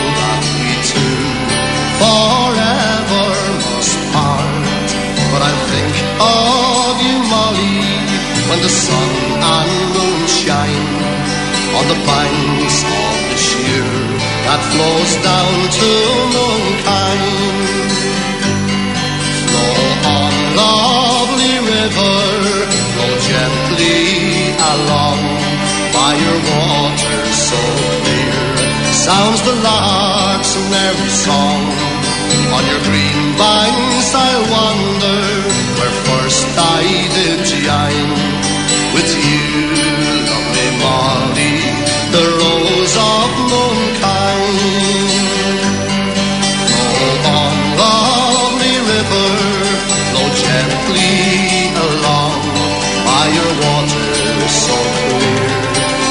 [2.02, 3.28] forever
[3.62, 4.88] must part.
[5.32, 7.78] But I think of you, Molly,
[8.48, 9.10] when the sun
[9.54, 10.88] and moon shine
[11.78, 13.90] on the banks of the Suir
[14.46, 15.90] that flows down to
[16.34, 17.22] Mooncoin.
[19.48, 19.78] Flow
[20.16, 20.34] on,
[20.64, 22.18] lovely river,
[22.92, 24.02] flow gently
[24.74, 25.20] along
[25.96, 27.62] by your waters so
[28.02, 28.52] clear.
[29.06, 31.91] Sounds the lark's merry song.
[32.52, 35.22] On your green banks I'll wander,
[35.78, 36.82] where first I
[37.16, 38.08] did join
[38.92, 39.44] with you,
[40.28, 41.56] lovely Molly,
[42.12, 44.56] the rose of Mooncoin.
[46.92, 49.30] Flow on, lovely river,
[50.12, 52.40] flow gently along
[53.08, 54.76] by your waters so
[55.08, 55.48] clear.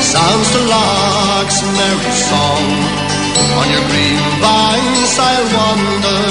[0.02, 3.11] Sounds the lark's merry song.
[3.60, 6.24] On your green banks I'll wander,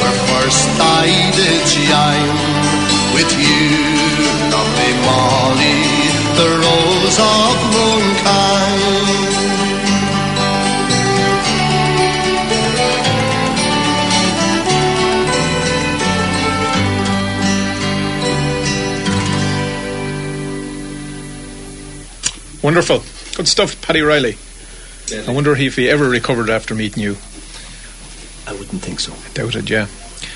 [0.00, 1.06] where first I
[1.38, 2.28] did join
[3.14, 3.64] with you,
[4.52, 5.80] lovely Molly,
[6.38, 9.38] the rose of Mooncoin.
[22.62, 23.02] Wonderful,
[23.36, 24.36] good stuff, Paddy Reilly.
[25.12, 27.16] I wonder if he ever recovered after meeting you.
[28.46, 29.12] I wouldn't think so.
[29.34, 29.86] Doubt it, yeah.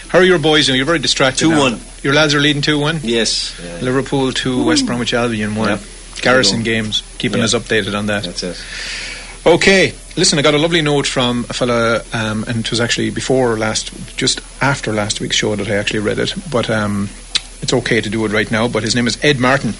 [0.08, 0.76] How are your boys doing?
[0.76, 1.48] You're very distracted.
[1.48, 1.70] now.
[1.70, 2.04] 2-1.
[2.04, 3.00] Your lads are leading two one.
[3.02, 3.58] Yes.
[3.62, 3.78] Yeah.
[3.80, 5.68] Liverpool two, West Bromwich Albion one.
[5.70, 5.80] Yep.
[6.20, 7.44] Garrison games, keeping Yeah.
[7.44, 8.24] us updated on that.
[8.24, 8.60] That's it.
[9.46, 13.10] Okay, listen, I got a lovely note from a fella, um, and it was actually
[13.10, 17.08] before last, just after last week's show that I actually read it, but um,
[17.60, 18.68] it's okay to do it right now.
[18.68, 19.74] But his name is Ed Martin.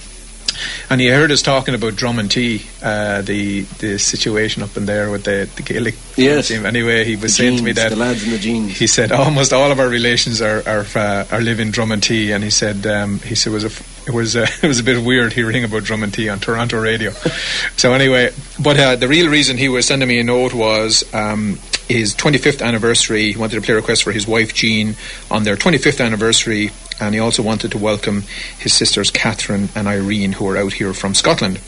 [0.91, 5.25] And he heard us talking about Dromintee, uh, the the situation up in there with
[5.25, 6.49] the, the Gaelic Yes.
[6.49, 6.67] team.
[6.67, 8.79] Anyway, he was The saying to me that the lads in the jeans.
[8.79, 12.45] he said almost all of our relations are are, uh, are live in Dromintee, and
[12.45, 13.71] he said um, he said it was a
[14.11, 17.11] it was uh, it was a bit weird hearing about Dromintee on Toronto radio.
[17.77, 18.31] so anyway,
[18.63, 21.59] but uh, the real reason he was sending me a note was um,
[21.89, 23.33] his 25th anniversary.
[23.33, 24.97] He wanted to play a request for his wife Jean
[25.31, 26.71] on their 25th anniversary,
[27.03, 28.23] and he also wanted to welcome
[28.59, 31.61] his sisters Catherine and Irene, who are out here from Scotland.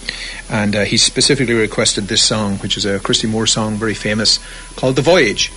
[0.49, 4.39] And uh, he specifically requested this song, which is a Christy Moore song, very famous,
[4.77, 5.51] called "The Voyage."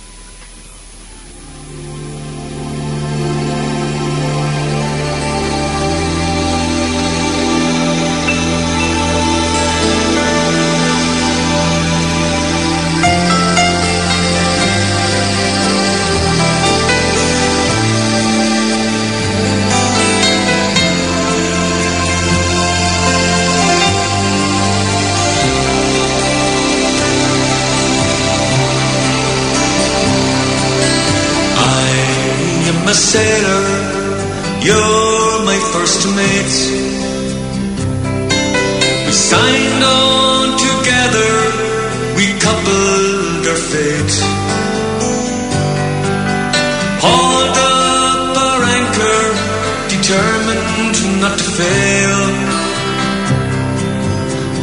[50.08, 52.20] Determined not to fail.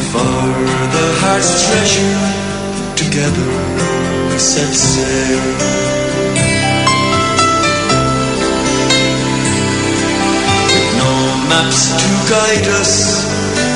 [0.10, 0.46] For
[0.96, 2.18] the heart's treasure,
[2.98, 3.50] together
[4.30, 5.46] we set sail.
[11.02, 11.14] No
[11.50, 12.94] maps to guide us.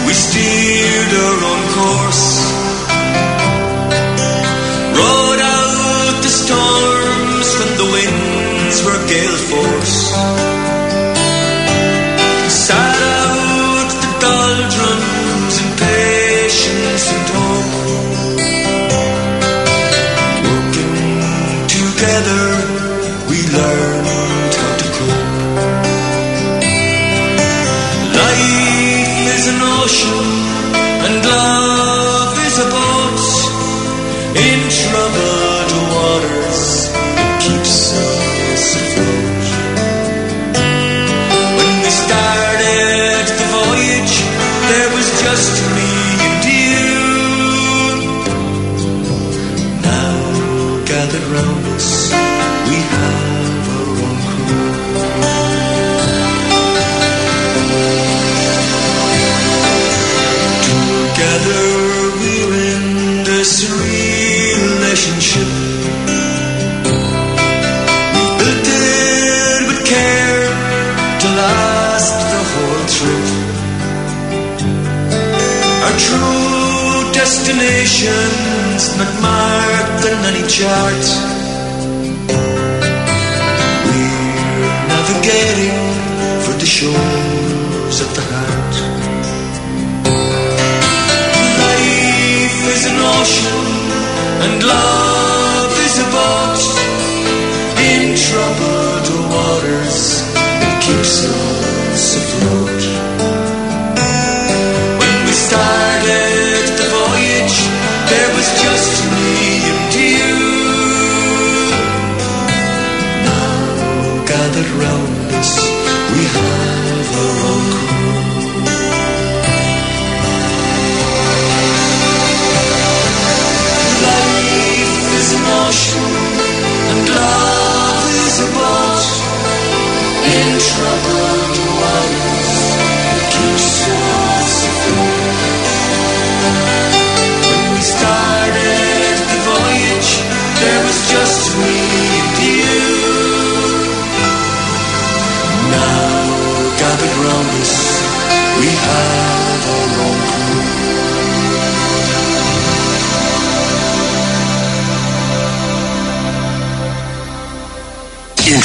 [0.07, 2.25] We steered our own course.
[4.97, 9.78] Rode out the storms when the winds were gale force.
[77.99, 81.05] Destination's not marked on any chart.
[83.85, 85.79] We're navigating
[86.43, 88.75] for the shores of the heart.
[91.59, 93.63] Life is an ocean
[94.43, 96.61] and love is a boat
[97.89, 100.23] in troubled waters.
[100.35, 101.48] It keeps us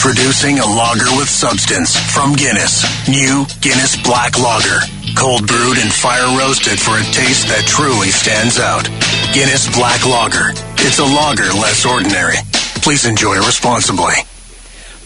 [0.07, 2.85] Introducing a lager with substance from Guinness.
[3.09, 4.81] New Guinness Black Lager.
[5.17, 8.85] Cold brewed and fire roasted for a taste that truly stands out.
[9.33, 10.51] Guinness Black Lager.
[10.85, 12.37] It's a lager less ordinary.
[12.85, 14.13] Please enjoy responsibly.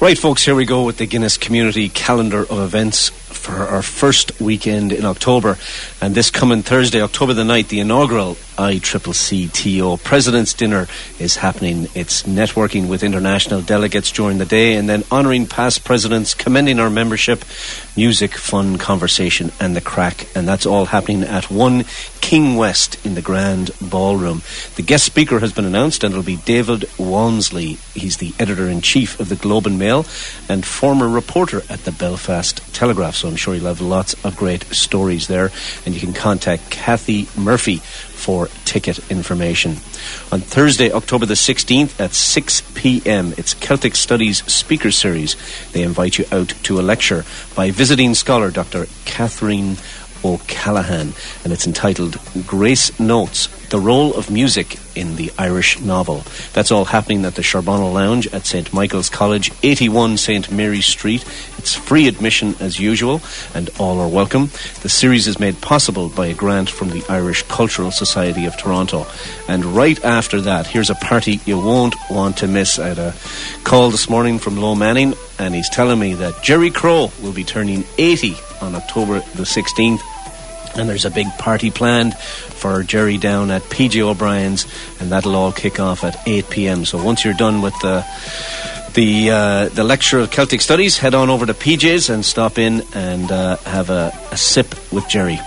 [0.01, 4.41] Right, folks, here we go with the Guinness Community Calendar of Events for our first
[4.41, 5.59] weekend in October.
[6.01, 10.87] And this coming Thursday, October the 9th, the inaugural ICCCTO President's Dinner
[11.19, 11.89] is happening.
[11.95, 16.91] It's networking with international delegates during the day and then honouring past presidents, commending our
[16.91, 17.45] membership,
[17.97, 20.29] music, fun, conversation, and the crack.
[20.37, 21.85] And that's all happening at 1
[22.21, 24.43] King West in the Grand Ballroom.
[24.77, 27.79] The guest speaker has been announced and it'll be David Walmsley.
[27.95, 30.05] He's the editor in chief of the Globe and Mail
[30.49, 33.17] and former reporter at the Belfast Telegraph.
[33.17, 35.51] So I'm sure you'll have lots of great stories there.
[35.89, 39.77] And you can contact Kathy Murphy for ticket information.
[40.31, 45.35] On Thursday, October the 16th at 6 p.m., it's Celtic Studies Speaker Series.
[45.73, 47.25] They invite you out to a lecture
[47.57, 48.87] by visiting scholar Dr.
[49.07, 49.79] Catherine
[50.23, 56.25] O'Callaghan, and it's entitled Grace Notes The Role of Music in the Irish Novel.
[56.55, 58.73] That's all happening at the Charbonnel Lounge at St.
[58.73, 60.51] Michael's College, 81 St.
[60.51, 61.23] Mary's Street.
[61.59, 63.21] It's free admission as usual,
[63.55, 64.47] and all are welcome.
[64.81, 69.07] The series is made possible by a grant from the Irish Cultural Society of Toronto.
[69.49, 72.79] And right after that, here's a party you won't want to miss.
[72.79, 73.15] I had a
[73.65, 77.45] call this morning from Low Manning, and he's telling me that Jerry Crow will be
[77.45, 80.01] turning 80 on October the 16th.
[80.77, 84.67] And there's a big party planned for Jerry down at PJ O'Brien's,
[85.01, 86.85] and that'll all kick off at 8 p.m.
[86.85, 88.05] So once you're done with the
[88.95, 92.83] the uh, the lecture of Celtic Studies, head on over to PJ's and stop in
[92.95, 95.39] and uh, have a, a sip with Jerry.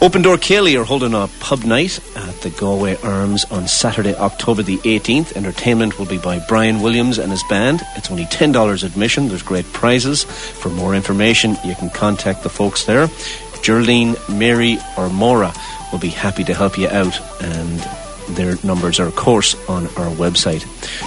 [0.00, 4.62] Open Door Cayley are holding a pub night at the Galway Arms on Saturday, October
[4.62, 5.36] the 18th.
[5.36, 7.82] Entertainment will be by Brian Williams and his band.
[7.96, 9.26] It's only $10 admission.
[9.26, 10.22] There's great prizes.
[10.22, 13.08] For more information, you can contact the folks there.
[13.62, 15.52] Geraldine, Mary, or Maura
[15.92, 17.80] will be happy to help you out, and
[18.36, 20.62] their numbers are, of course, on our website.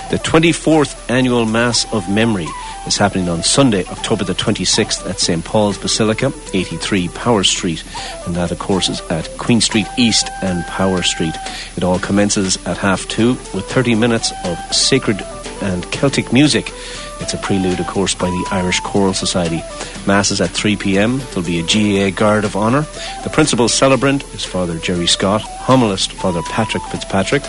[0.09, 2.47] The 24th Annual Mass of Memory
[2.87, 5.45] is happening on Sunday, October the 26th at St.
[5.45, 7.83] Paul's Basilica, 83 Power Street,
[8.25, 11.35] and that, of course, is at Queen Street East and Power Street.
[11.77, 15.21] It all commences at half two with 30 minutes of sacred
[15.62, 16.72] and Celtic music.
[17.20, 19.62] It's a prelude, of course, by the Irish Choral Society.
[20.07, 21.20] Mass is at 3 p.m.
[21.20, 22.82] There'll be a GAA Guard of Honour.
[23.24, 27.43] The principal celebrant is Father Jerry Scott, homilist Father Patrick Fitzpatrick.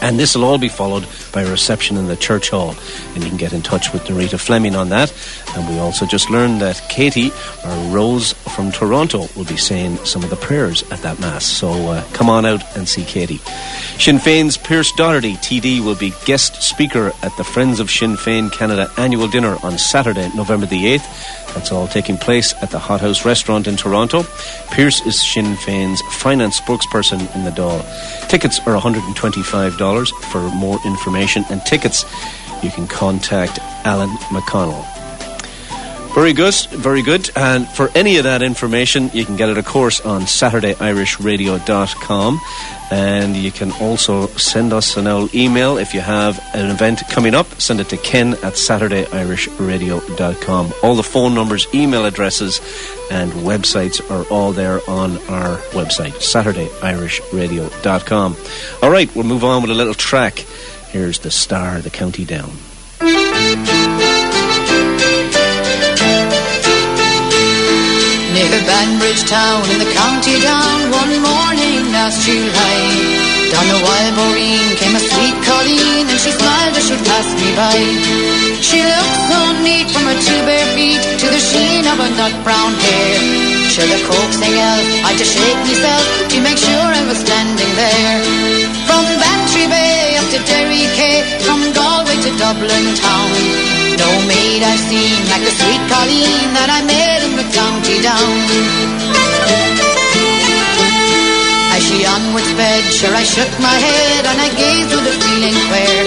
[0.00, 2.74] And this will all be followed by a reception in the church hall.
[3.14, 5.12] And you can get in touch with Narita Fleming on that.
[5.56, 7.30] And we also just learned that Katie,
[7.64, 11.44] or Rose from Toronto, will be saying some of the prayers at that Mass.
[11.44, 13.38] So uh, come on out and see Katie.
[13.98, 18.52] Sinn Féin's Pearse Doherty, TD, will be guest speaker at the Friends of Sinn Féin
[18.52, 21.38] Canada annual dinner on Saturday, November the 8th.
[21.54, 24.22] That's all taking place at the Hot House restaurant in Toronto.
[24.70, 28.28] Pearse is Sinn Féin's finance spokesperson in the Dáil.
[28.28, 32.04] Tickets are $125 for more information and tickets
[32.62, 34.97] you can contact Alan McConnell.
[36.14, 37.30] Very good, very good.
[37.36, 42.40] And for any of that information, you can get it, of course, on SaturdayIrishRadio.com.
[42.90, 47.34] And you can also send us an old email if you have an event coming
[47.34, 47.46] up.
[47.60, 50.72] Send it to ken at SaturdayIrishRadio.com.
[50.82, 52.60] All the phone numbers, email addresses,
[53.10, 58.36] and websites are all there on our website, SaturdayIrishRadio.com.
[58.82, 60.38] All right, we'll move on with a little track.
[60.88, 62.50] Here's the star, the county down.
[68.38, 72.78] Near Banbridge town in the county down one morning last July.
[73.50, 77.50] Down the wild Maureen came a sweet Colleen and she smiled as she passed me
[77.58, 77.74] by.
[78.62, 82.30] She looked so neat from her two bare feet to the sheen of her nut
[82.46, 83.18] brown hair.
[83.74, 87.72] Sure the coaxing elf, I had to shake myself to make sure I was standing
[87.74, 88.22] there.
[88.86, 93.67] From Bantry Bay up to Derry Quay, from Galway to Dublin town.
[93.98, 98.30] No maid I've seen like the sweet Colleen that I met in the county down.
[101.74, 105.58] As she onward sped, sure I shook my head and I gazed with a feeling
[105.66, 106.04] queer.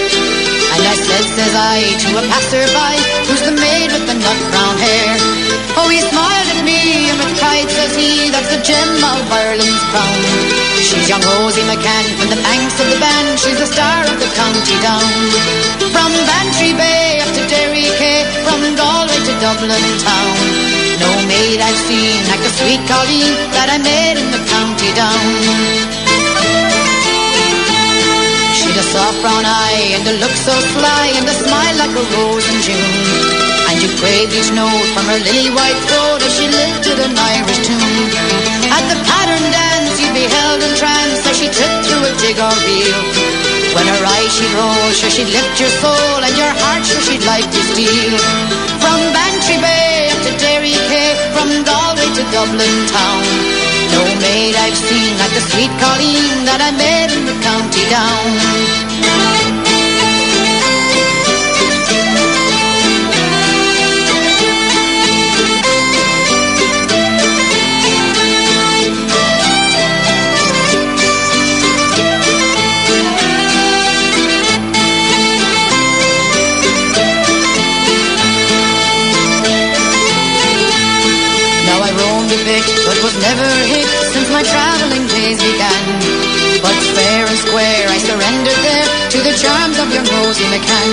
[0.72, 2.96] And I said, says I, to a passerby,
[3.28, 5.12] who's the maid with the nut brown hair?
[5.76, 9.84] Oh, he smiled at me and with pride says he, that's the gem of Ireland's
[9.92, 10.16] crown.
[10.80, 14.30] She's young Rosie McCann from the banks of the Bann, she's the star of the
[14.32, 15.08] county down.
[15.92, 17.01] From Bantry Bay
[19.42, 20.38] Dublin town.
[21.02, 25.18] No maid I've seen like the sweet Colleen that I met in the county down.
[28.54, 32.04] She'd a soft brown eye and a look so sly and a smile like a
[32.14, 32.94] rose in June.
[33.66, 37.66] And you craved each note from her lily white throat as she lifted an Irish
[37.66, 38.14] tune.
[38.70, 42.38] At the pattern dance you'd be held in trance as she tripped through a jig
[42.38, 43.00] or reel.
[43.74, 47.26] When her eyes she'd roll, sure she'd lift your soul and your heart sure she'd
[47.26, 48.22] like to steal.
[48.78, 49.11] From
[49.52, 53.22] Bantry Bay up to Derry Quay, from Galway to Dublin town.
[53.92, 58.91] No maid I've seen like the sweet Colleen that I met in the county down.
[83.02, 85.82] Was never hit since my travelling days began.
[86.62, 90.90] But fair and square, I surrendered there to the charms of your Rosie McCann.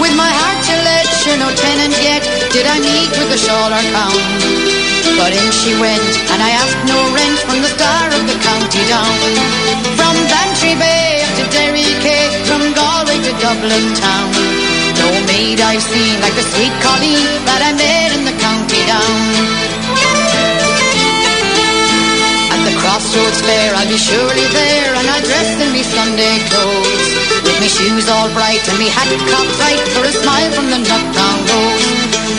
[0.00, 3.68] With my heart to let you no tenant yet, did I meet with the shawl
[3.68, 4.24] or pound.
[5.20, 8.82] But in she went, and I asked no rent from the star of the county
[8.88, 9.12] down.
[10.00, 14.32] From Bantry Bay up to Derry Quay, from Galway to Dublin town.
[14.96, 19.53] No maid I've seen like the sweet Colleen that I met in the county down.
[22.84, 27.08] Crossroads fair, I'll be surely there, and I'll dress in me Sunday clothes.
[27.44, 30.80] With me shoes all bright and me hat cocked right for a smile from the
[30.84, 31.88] brown rose.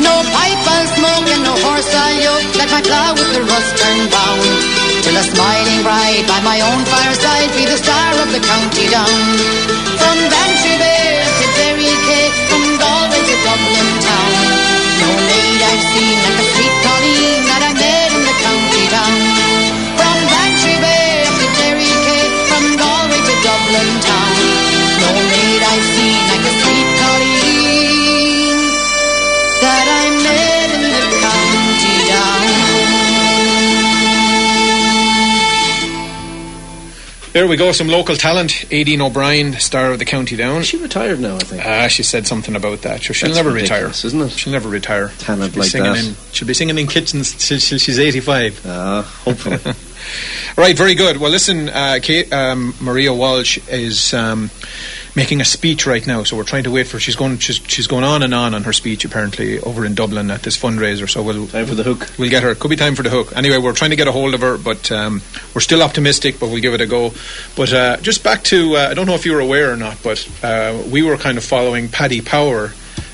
[0.05, 3.71] No pipe I'll smoke and no horse I'll yoke, let my plough with the rust
[3.81, 4.45] turn round.
[5.01, 9.21] Till a smiling bride by my own fireside be the star of the county down.
[9.97, 13.74] From Bantry Bay to Derry Quay, from Galway to Dublin
[37.35, 38.51] There we go, some local talent.
[38.69, 40.63] Aideen O'Brien, star of the County Down.
[40.63, 41.65] She retired now, I think.
[41.65, 43.03] Ah, she said something about that.
[43.03, 44.31] Sure, she'll That's never retire, isn't it?
[44.31, 45.09] She'll never retire.
[45.17, 46.05] Talent she'll like singing that.
[46.05, 48.65] In, she'll be singing in kitchens till, till she's 85.
[48.65, 49.59] Ah, hopefully.
[50.55, 51.17] Right, very good.
[51.17, 54.49] Well, listen, uh, Kate, um, Maria Walsh is um,
[55.15, 56.99] making a speech right now, so we're trying to wait for.
[56.99, 57.37] She's going.
[57.37, 60.57] She's, she's going on and on on her speech apparently over in Dublin at this
[60.57, 61.09] fundraiser.
[61.09, 62.09] So we'll time for the hook.
[62.17, 62.53] We'll get her.
[62.55, 63.35] Could be time for the hook.
[63.35, 65.21] Anyway, we're trying to get a hold of her, but um,
[65.53, 66.39] we're still optimistic.
[66.39, 67.13] But we'll give it a go.
[67.55, 68.75] But uh, just back to.
[68.75, 71.37] Uh, I don't know if you were aware or not, but uh, we were kind
[71.37, 72.71] of following Paddy Power.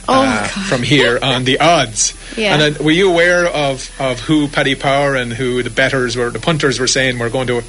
[0.07, 2.17] Oh, uh, from here on the odds.
[2.35, 2.55] Yeah.
[2.55, 6.31] And uh, were you aware of, of who Paddy Power and who the betters were,
[6.31, 7.63] the punters were saying were going to?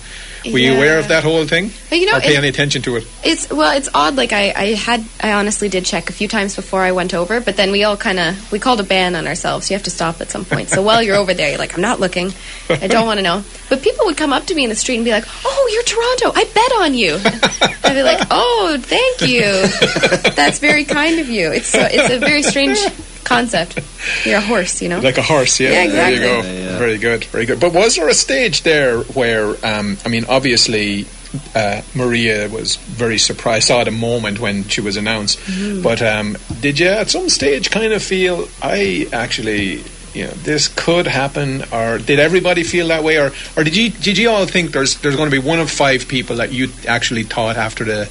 [0.45, 1.71] Were you aware of that whole thing?
[1.91, 3.07] But you know, or pay it- any attention to it?
[3.25, 4.17] It's well, it's odd.
[4.17, 7.41] Like I, I had, I honestly did check a few times before I went over,
[7.41, 9.71] but then we all kind of we called a ban on ourselves.
[9.71, 10.69] You have to stop at some point.
[10.71, 12.33] So while you're over there, you're like, I'm not looking.
[12.69, 13.45] I don't want to know.
[13.69, 15.83] But people would come up to me in the street and be like, Oh, you're
[15.85, 16.33] Toronto.
[16.39, 17.19] I bet on you.
[17.85, 20.31] I'd be like, Oh, thank you.
[20.35, 21.53] That's very kind of you.
[21.53, 22.79] It's a, it's a very strange
[23.25, 23.79] concept.
[24.25, 25.01] You're a horse, you know.
[25.01, 25.71] Like a horse, yeah.
[25.85, 26.39] Yeah, There you go.
[26.39, 26.63] exactly.
[26.79, 27.61] Very good, very good.
[27.61, 31.07] But was there a stage there where, um, I mean, obviously,
[31.55, 33.69] uh, Maria was very surprised.
[33.69, 35.39] Saw a moment when she was announced.
[35.41, 35.83] Mhm.
[35.83, 39.83] But um, did you, at some stage, kind of feel I actually,
[40.15, 43.91] you know, this could happen, or did everybody feel that way, or or did you
[43.91, 46.69] did you all think there's there's going to be one of five people that you
[46.87, 48.09] actually thought after the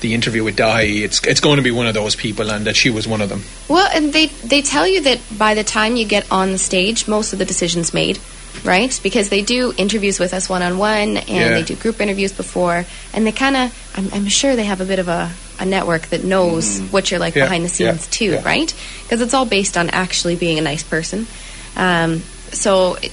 [0.00, 2.76] the interview with Dáithí, it's it's going to be one of those people, and that
[2.76, 3.42] she was one of them.
[3.68, 7.08] Well, and they they tell you that by the time you get on the stage,
[7.08, 8.18] most of the decisions made,
[8.64, 8.98] right?
[9.02, 11.48] Because they do interviews with us one on one, and Yeah.
[11.50, 12.84] they do group interviews before,
[13.14, 15.30] and they kind of, I'm, I'm sure they have a bit of a,
[15.60, 18.44] a network that knows what you're like Yeah, behind the yeah, scenes too, yeah.
[18.44, 18.72] right?
[19.02, 21.26] Because it's all based on actually being a nice person.
[21.76, 22.20] Um,
[22.52, 23.12] so it,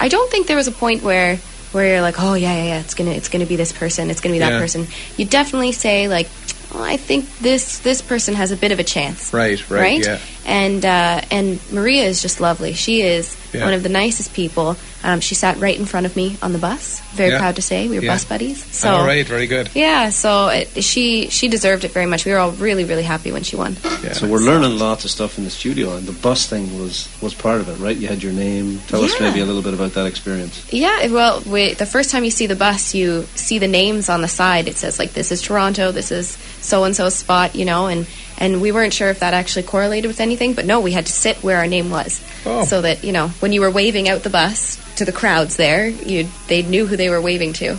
[0.00, 1.36] I don't think there was a point where
[1.72, 4.20] where you're like, oh yeah, yeah, yeah, it's gonna it's gonna be this person, it's
[4.20, 4.86] gonna be that person.
[5.16, 6.28] You definitely say like,
[6.72, 10.18] well, I think this this person has a bit of a chance Right, right, yeah.
[10.46, 12.72] and uh, and Maria is just lovely.
[12.74, 13.64] She is Yeah.
[13.64, 14.76] one of the nicest people.
[15.04, 17.00] Um, she sat right in front of me on the bus.
[17.14, 17.38] Very Yeah.
[17.38, 18.12] proud to say we were Yeah.
[18.14, 18.64] bus buddies.
[18.72, 19.70] So all right, very good.
[19.74, 22.24] yeah, so it, she she deserved it very much.
[22.24, 23.76] We were all really really happy when she won.
[24.12, 27.34] So we're learning lots of stuff in the studio, and the bus thing was was
[27.34, 27.96] part of it, right?
[27.96, 28.80] You had your name.
[28.88, 30.60] Tell us maybe a little bit about that experience.
[30.70, 34.22] Yeah, well, we, the first time you see the bus, you see the names on
[34.22, 34.68] the side.
[34.68, 38.06] It says like this is Toronto, this is so and so spot, you know, and
[38.38, 41.12] and we weren't sure if that actually correlated with anything, but no, we had to
[41.12, 42.64] sit where our name was, Oh.
[42.64, 45.86] so that you know when you were waving out the bus to the crowds there,
[45.88, 47.78] you they knew who they were waving to.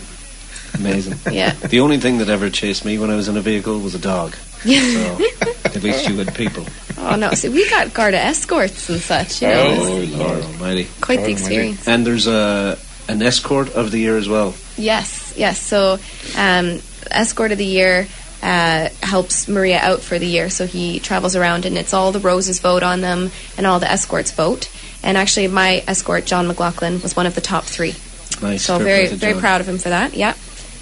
[0.74, 1.14] Amazing.
[1.34, 1.50] Yeah.
[1.52, 3.98] The only thing that ever chased me when I was in a vehicle was a
[3.98, 4.34] dog.
[4.64, 6.64] So at least you had people.
[6.98, 9.42] Oh no, see, we got Garda escorts and such.
[9.42, 10.88] You know, it was Oh Lord Almighty!
[11.00, 11.86] Quite the experience.
[11.86, 12.76] And there's a
[13.08, 14.54] an escort of the year as well.
[14.76, 15.60] Yes, yes.
[15.60, 15.98] So,
[16.36, 16.80] um,
[17.10, 18.06] escort of the year
[18.42, 20.50] uh, helps Maria out for the year.
[20.50, 23.90] So he travels around, and it's all the roses vote on them, and all the
[23.90, 24.70] escorts vote.
[25.02, 27.94] And actually, my escort, John McLaughlin, was one of the top three.
[28.42, 29.40] Nice, So very very John.
[29.40, 30.14] proud of him for that.
[30.14, 30.34] Yeah.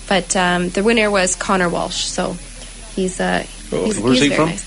[0.09, 2.05] But um, the winner was Connor Walsh.
[2.05, 2.37] So
[2.95, 4.49] he's uh, Oh, he's, where's he's he from?
[4.51, 4.65] nice.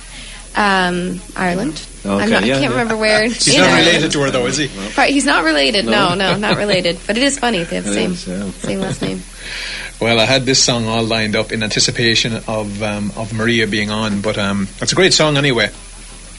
[0.57, 1.85] Um, Ireland.
[2.05, 2.69] Okay, I'm not, yeah, I can't yeah.
[2.69, 3.23] remember where.
[3.29, 3.85] He's not Ireland.
[3.87, 4.67] related to her, though, is he?
[4.97, 5.85] Right, he's not related.
[5.85, 6.15] No, No.
[6.15, 6.97] no, not related.
[7.05, 7.63] But it is funny.
[7.63, 8.49] They have the same is, yeah.
[8.51, 9.21] same last name.
[9.99, 13.91] Well, I had this song all lined up in anticipation of um, of Maria being
[13.91, 15.71] on, but um, it's a great song anyway.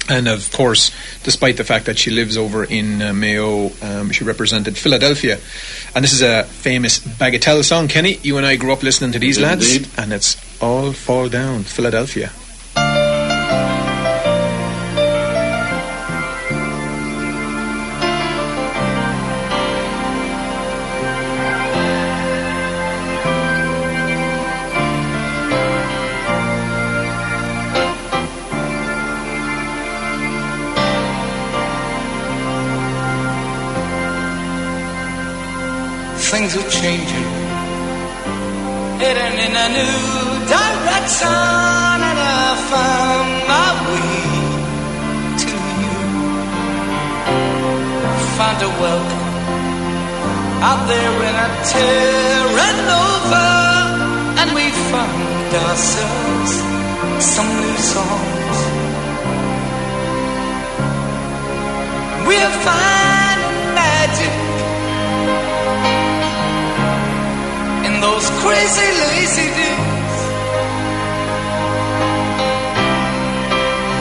[0.08, 0.90] And of course,
[1.22, 5.38] despite the fact that she lives over in uh, Mayo, um, she represented Philadelphia.
[5.94, 7.86] And this is a famous Bagatelle song.
[7.86, 11.28] Kenny, you and I grew up listening to these Did lads, and it's All Fall
[11.28, 12.32] Down, Philadelphia.
[36.30, 37.28] Things are changing,
[39.02, 39.98] heading in a new
[40.46, 41.26] direction,
[42.08, 44.14] and I found my way
[45.42, 45.50] to
[45.80, 45.96] you.
[48.38, 49.30] Found a welcome
[50.62, 53.48] out there in a Terra Nova,
[54.40, 56.52] and we found ourselves
[57.34, 58.58] some new songs.
[62.24, 63.29] We're finding
[68.20, 70.16] those crazy lazy days.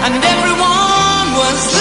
[0.06, 1.79] And everyone was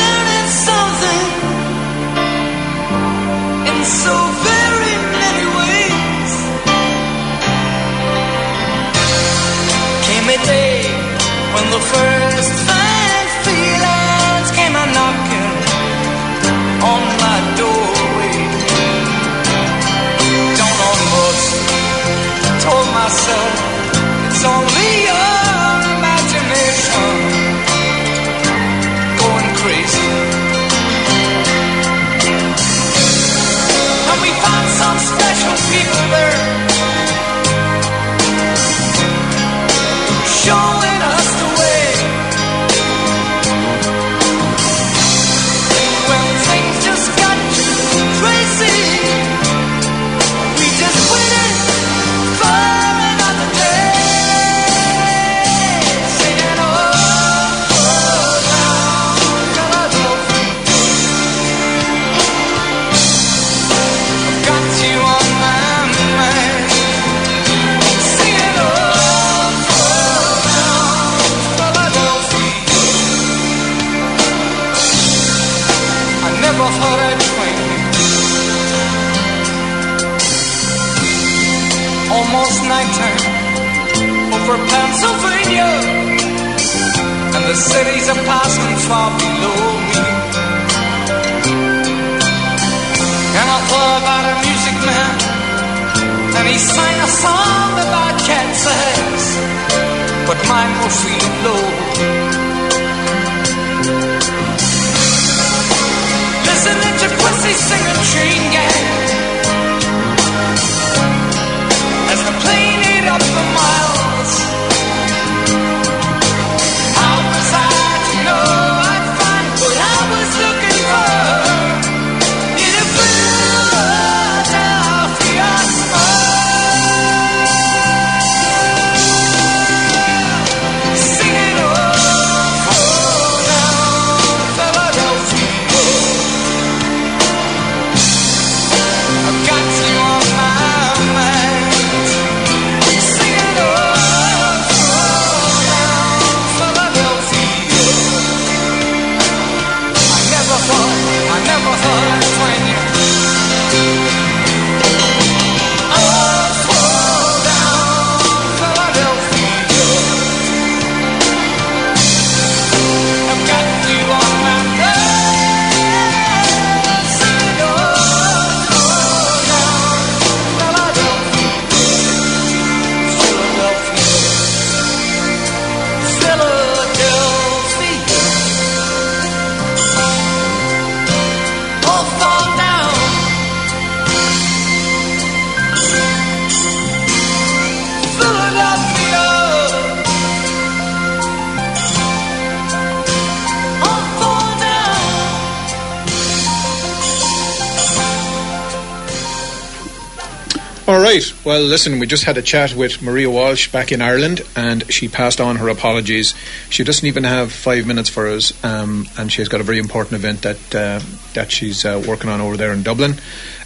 [201.59, 205.09] Well, listen, we just had a chat with Maria Walsh back in Ireland, and she
[205.09, 206.33] passed on her apologies.
[206.71, 210.15] She doesn't even have five minutes for us, um, and she's got a very important
[210.21, 211.01] event that uh,
[211.35, 213.15] that she's uh, working on over there in Dublin.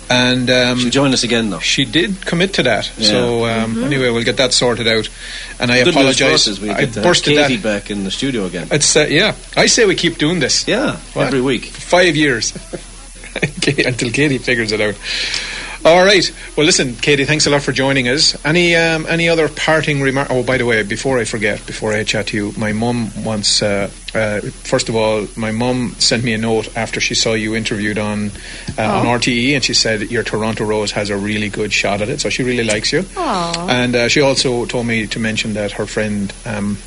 [0.09, 1.59] And um, She'll join us again, though.
[1.59, 2.90] She did commit to that.
[2.97, 3.09] Yeah.
[3.09, 5.11] So um, anyway, we'll get that sorted out.
[5.61, 6.32] And I Good apologise.
[6.32, 7.62] us is we I get uh, bursted Katie that.
[7.82, 8.68] back in the studio again.
[8.70, 9.34] It's uh, yeah.
[9.55, 10.66] I say we keep doing this.
[10.66, 11.26] Yeah, What?
[11.26, 11.66] every week.
[11.66, 12.55] Five years
[13.66, 14.95] until Katie figures it out.
[15.84, 16.30] All right.
[16.56, 17.24] Well, listen, Katie.
[17.24, 18.36] Thanks a lot for joining us.
[18.44, 20.28] Any um, any other parting remark?
[20.30, 23.62] Oh, by the way, before I forget, before I chat to you, my mum once.
[23.62, 27.56] Uh, uh, first of all, my mum sent me a note after she saw you
[27.56, 28.30] interviewed on
[28.78, 29.18] uh, on Oh.
[29.18, 32.20] RTE, and she said your Toronto Rose has a really good shot at it.
[32.20, 33.04] So she really likes you.
[33.16, 33.66] Aw.
[33.68, 36.32] And uh, she also told me to mention that her friend.
[36.46, 36.78] Um,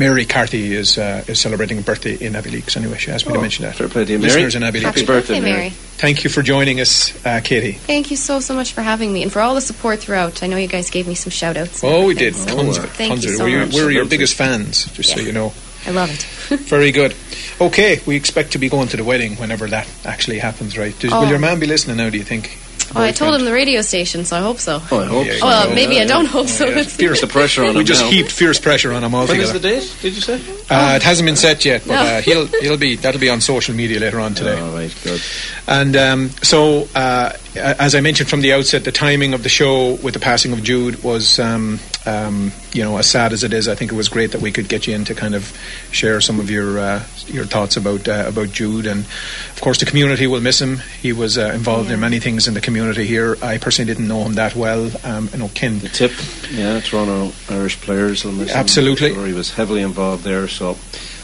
[0.00, 2.76] Mary Carthy is uh, is celebrating a birthday in Abbeyleix.
[2.76, 3.76] Anyway, she asked me to Oh, mention that.
[3.76, 4.42] fair play to you, Mary.
[4.42, 4.82] Listeners in Abbeyleix.
[4.82, 5.68] Happy birthday, Mary.
[5.70, 7.72] Thank you for joining us, uh, Katie.
[7.72, 10.42] Thank you so, so much for having me and for all the support throughout.
[10.42, 11.84] I know you guys gave me some shout outs.
[11.84, 12.34] Oh, we did.
[12.34, 12.88] Tons of it.
[12.90, 13.38] Thank Tons you of it.
[13.38, 13.74] so we're, much.
[13.74, 15.52] we're your biggest fans, just so you know.
[15.86, 16.22] I love it.
[16.60, 17.14] Very good.
[17.60, 20.98] Okay, we expect to be going to the wedding whenever that actually happens, right?
[20.98, 21.20] Does, Oh.
[21.20, 22.58] Will your man be listening now, do you think?
[22.94, 24.82] Oh, I told him the radio station, so I hope so.
[24.90, 25.46] Oh, I hope Yeah, so.
[25.46, 26.66] Well, yeah, maybe yeah, I don't hope so.
[26.66, 26.82] Yeah.
[26.82, 28.10] Fierce the pressure on We him just now.
[28.10, 29.42] heaped fierce pressure on him When altogether.
[29.44, 29.96] is the date?
[30.02, 30.40] Did you say?
[30.68, 32.00] Uh, it hasn't been set yet, but No.
[32.02, 34.58] uh, he'll he'll be that'll be on social media later on today.
[34.58, 35.20] All right, good.
[35.68, 39.92] And um, so, uh, as I mentioned from the outset, the timing of the show
[40.02, 43.68] with the passing of Jude was, um, um, you know, as sad as it is.
[43.68, 45.56] I think it was great that we could get you in to kind of
[45.90, 48.86] share some of your uh, your thoughts about uh, about Jude.
[48.86, 50.78] And of course, the community will miss him.
[51.00, 53.36] He was uh, involved in many things in the community here.
[53.42, 54.90] I personally didn't know him that well.
[55.04, 55.78] Um, you know, Ken.
[55.78, 56.12] The tip,
[56.50, 58.24] yeah, Toronto Irish players.
[58.24, 58.50] will miss.
[58.50, 59.08] Absolutely.
[59.08, 60.76] I'm sure he was heavily involved there, so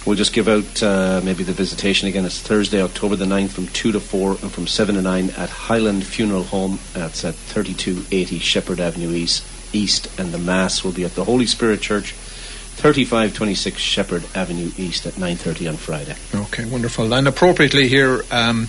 [0.06, 2.24] we'll just give out uh, maybe the visitation again.
[2.24, 5.50] It's Thursday, October the 9th from 2 to 4 and from 7 to 9 at
[5.50, 6.78] Highland Funeral Home.
[6.92, 9.44] That's at 3280 Sheppard Avenue East,
[9.76, 15.06] East, and the Mass will be at the Holy Spirit Church, 3526 Sheppard Avenue East
[15.06, 16.14] at 9.30 on Friday.
[16.34, 17.12] Okay, wonderful.
[17.12, 18.68] And appropriately here, um,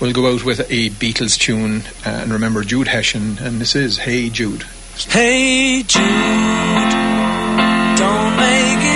[0.00, 3.98] we'll go out with a Beatles tune uh, and remember Jude Hessian, and this is
[3.98, 4.64] Hey Jude.
[5.08, 6.02] Hey Jude,
[7.96, 8.89] don't make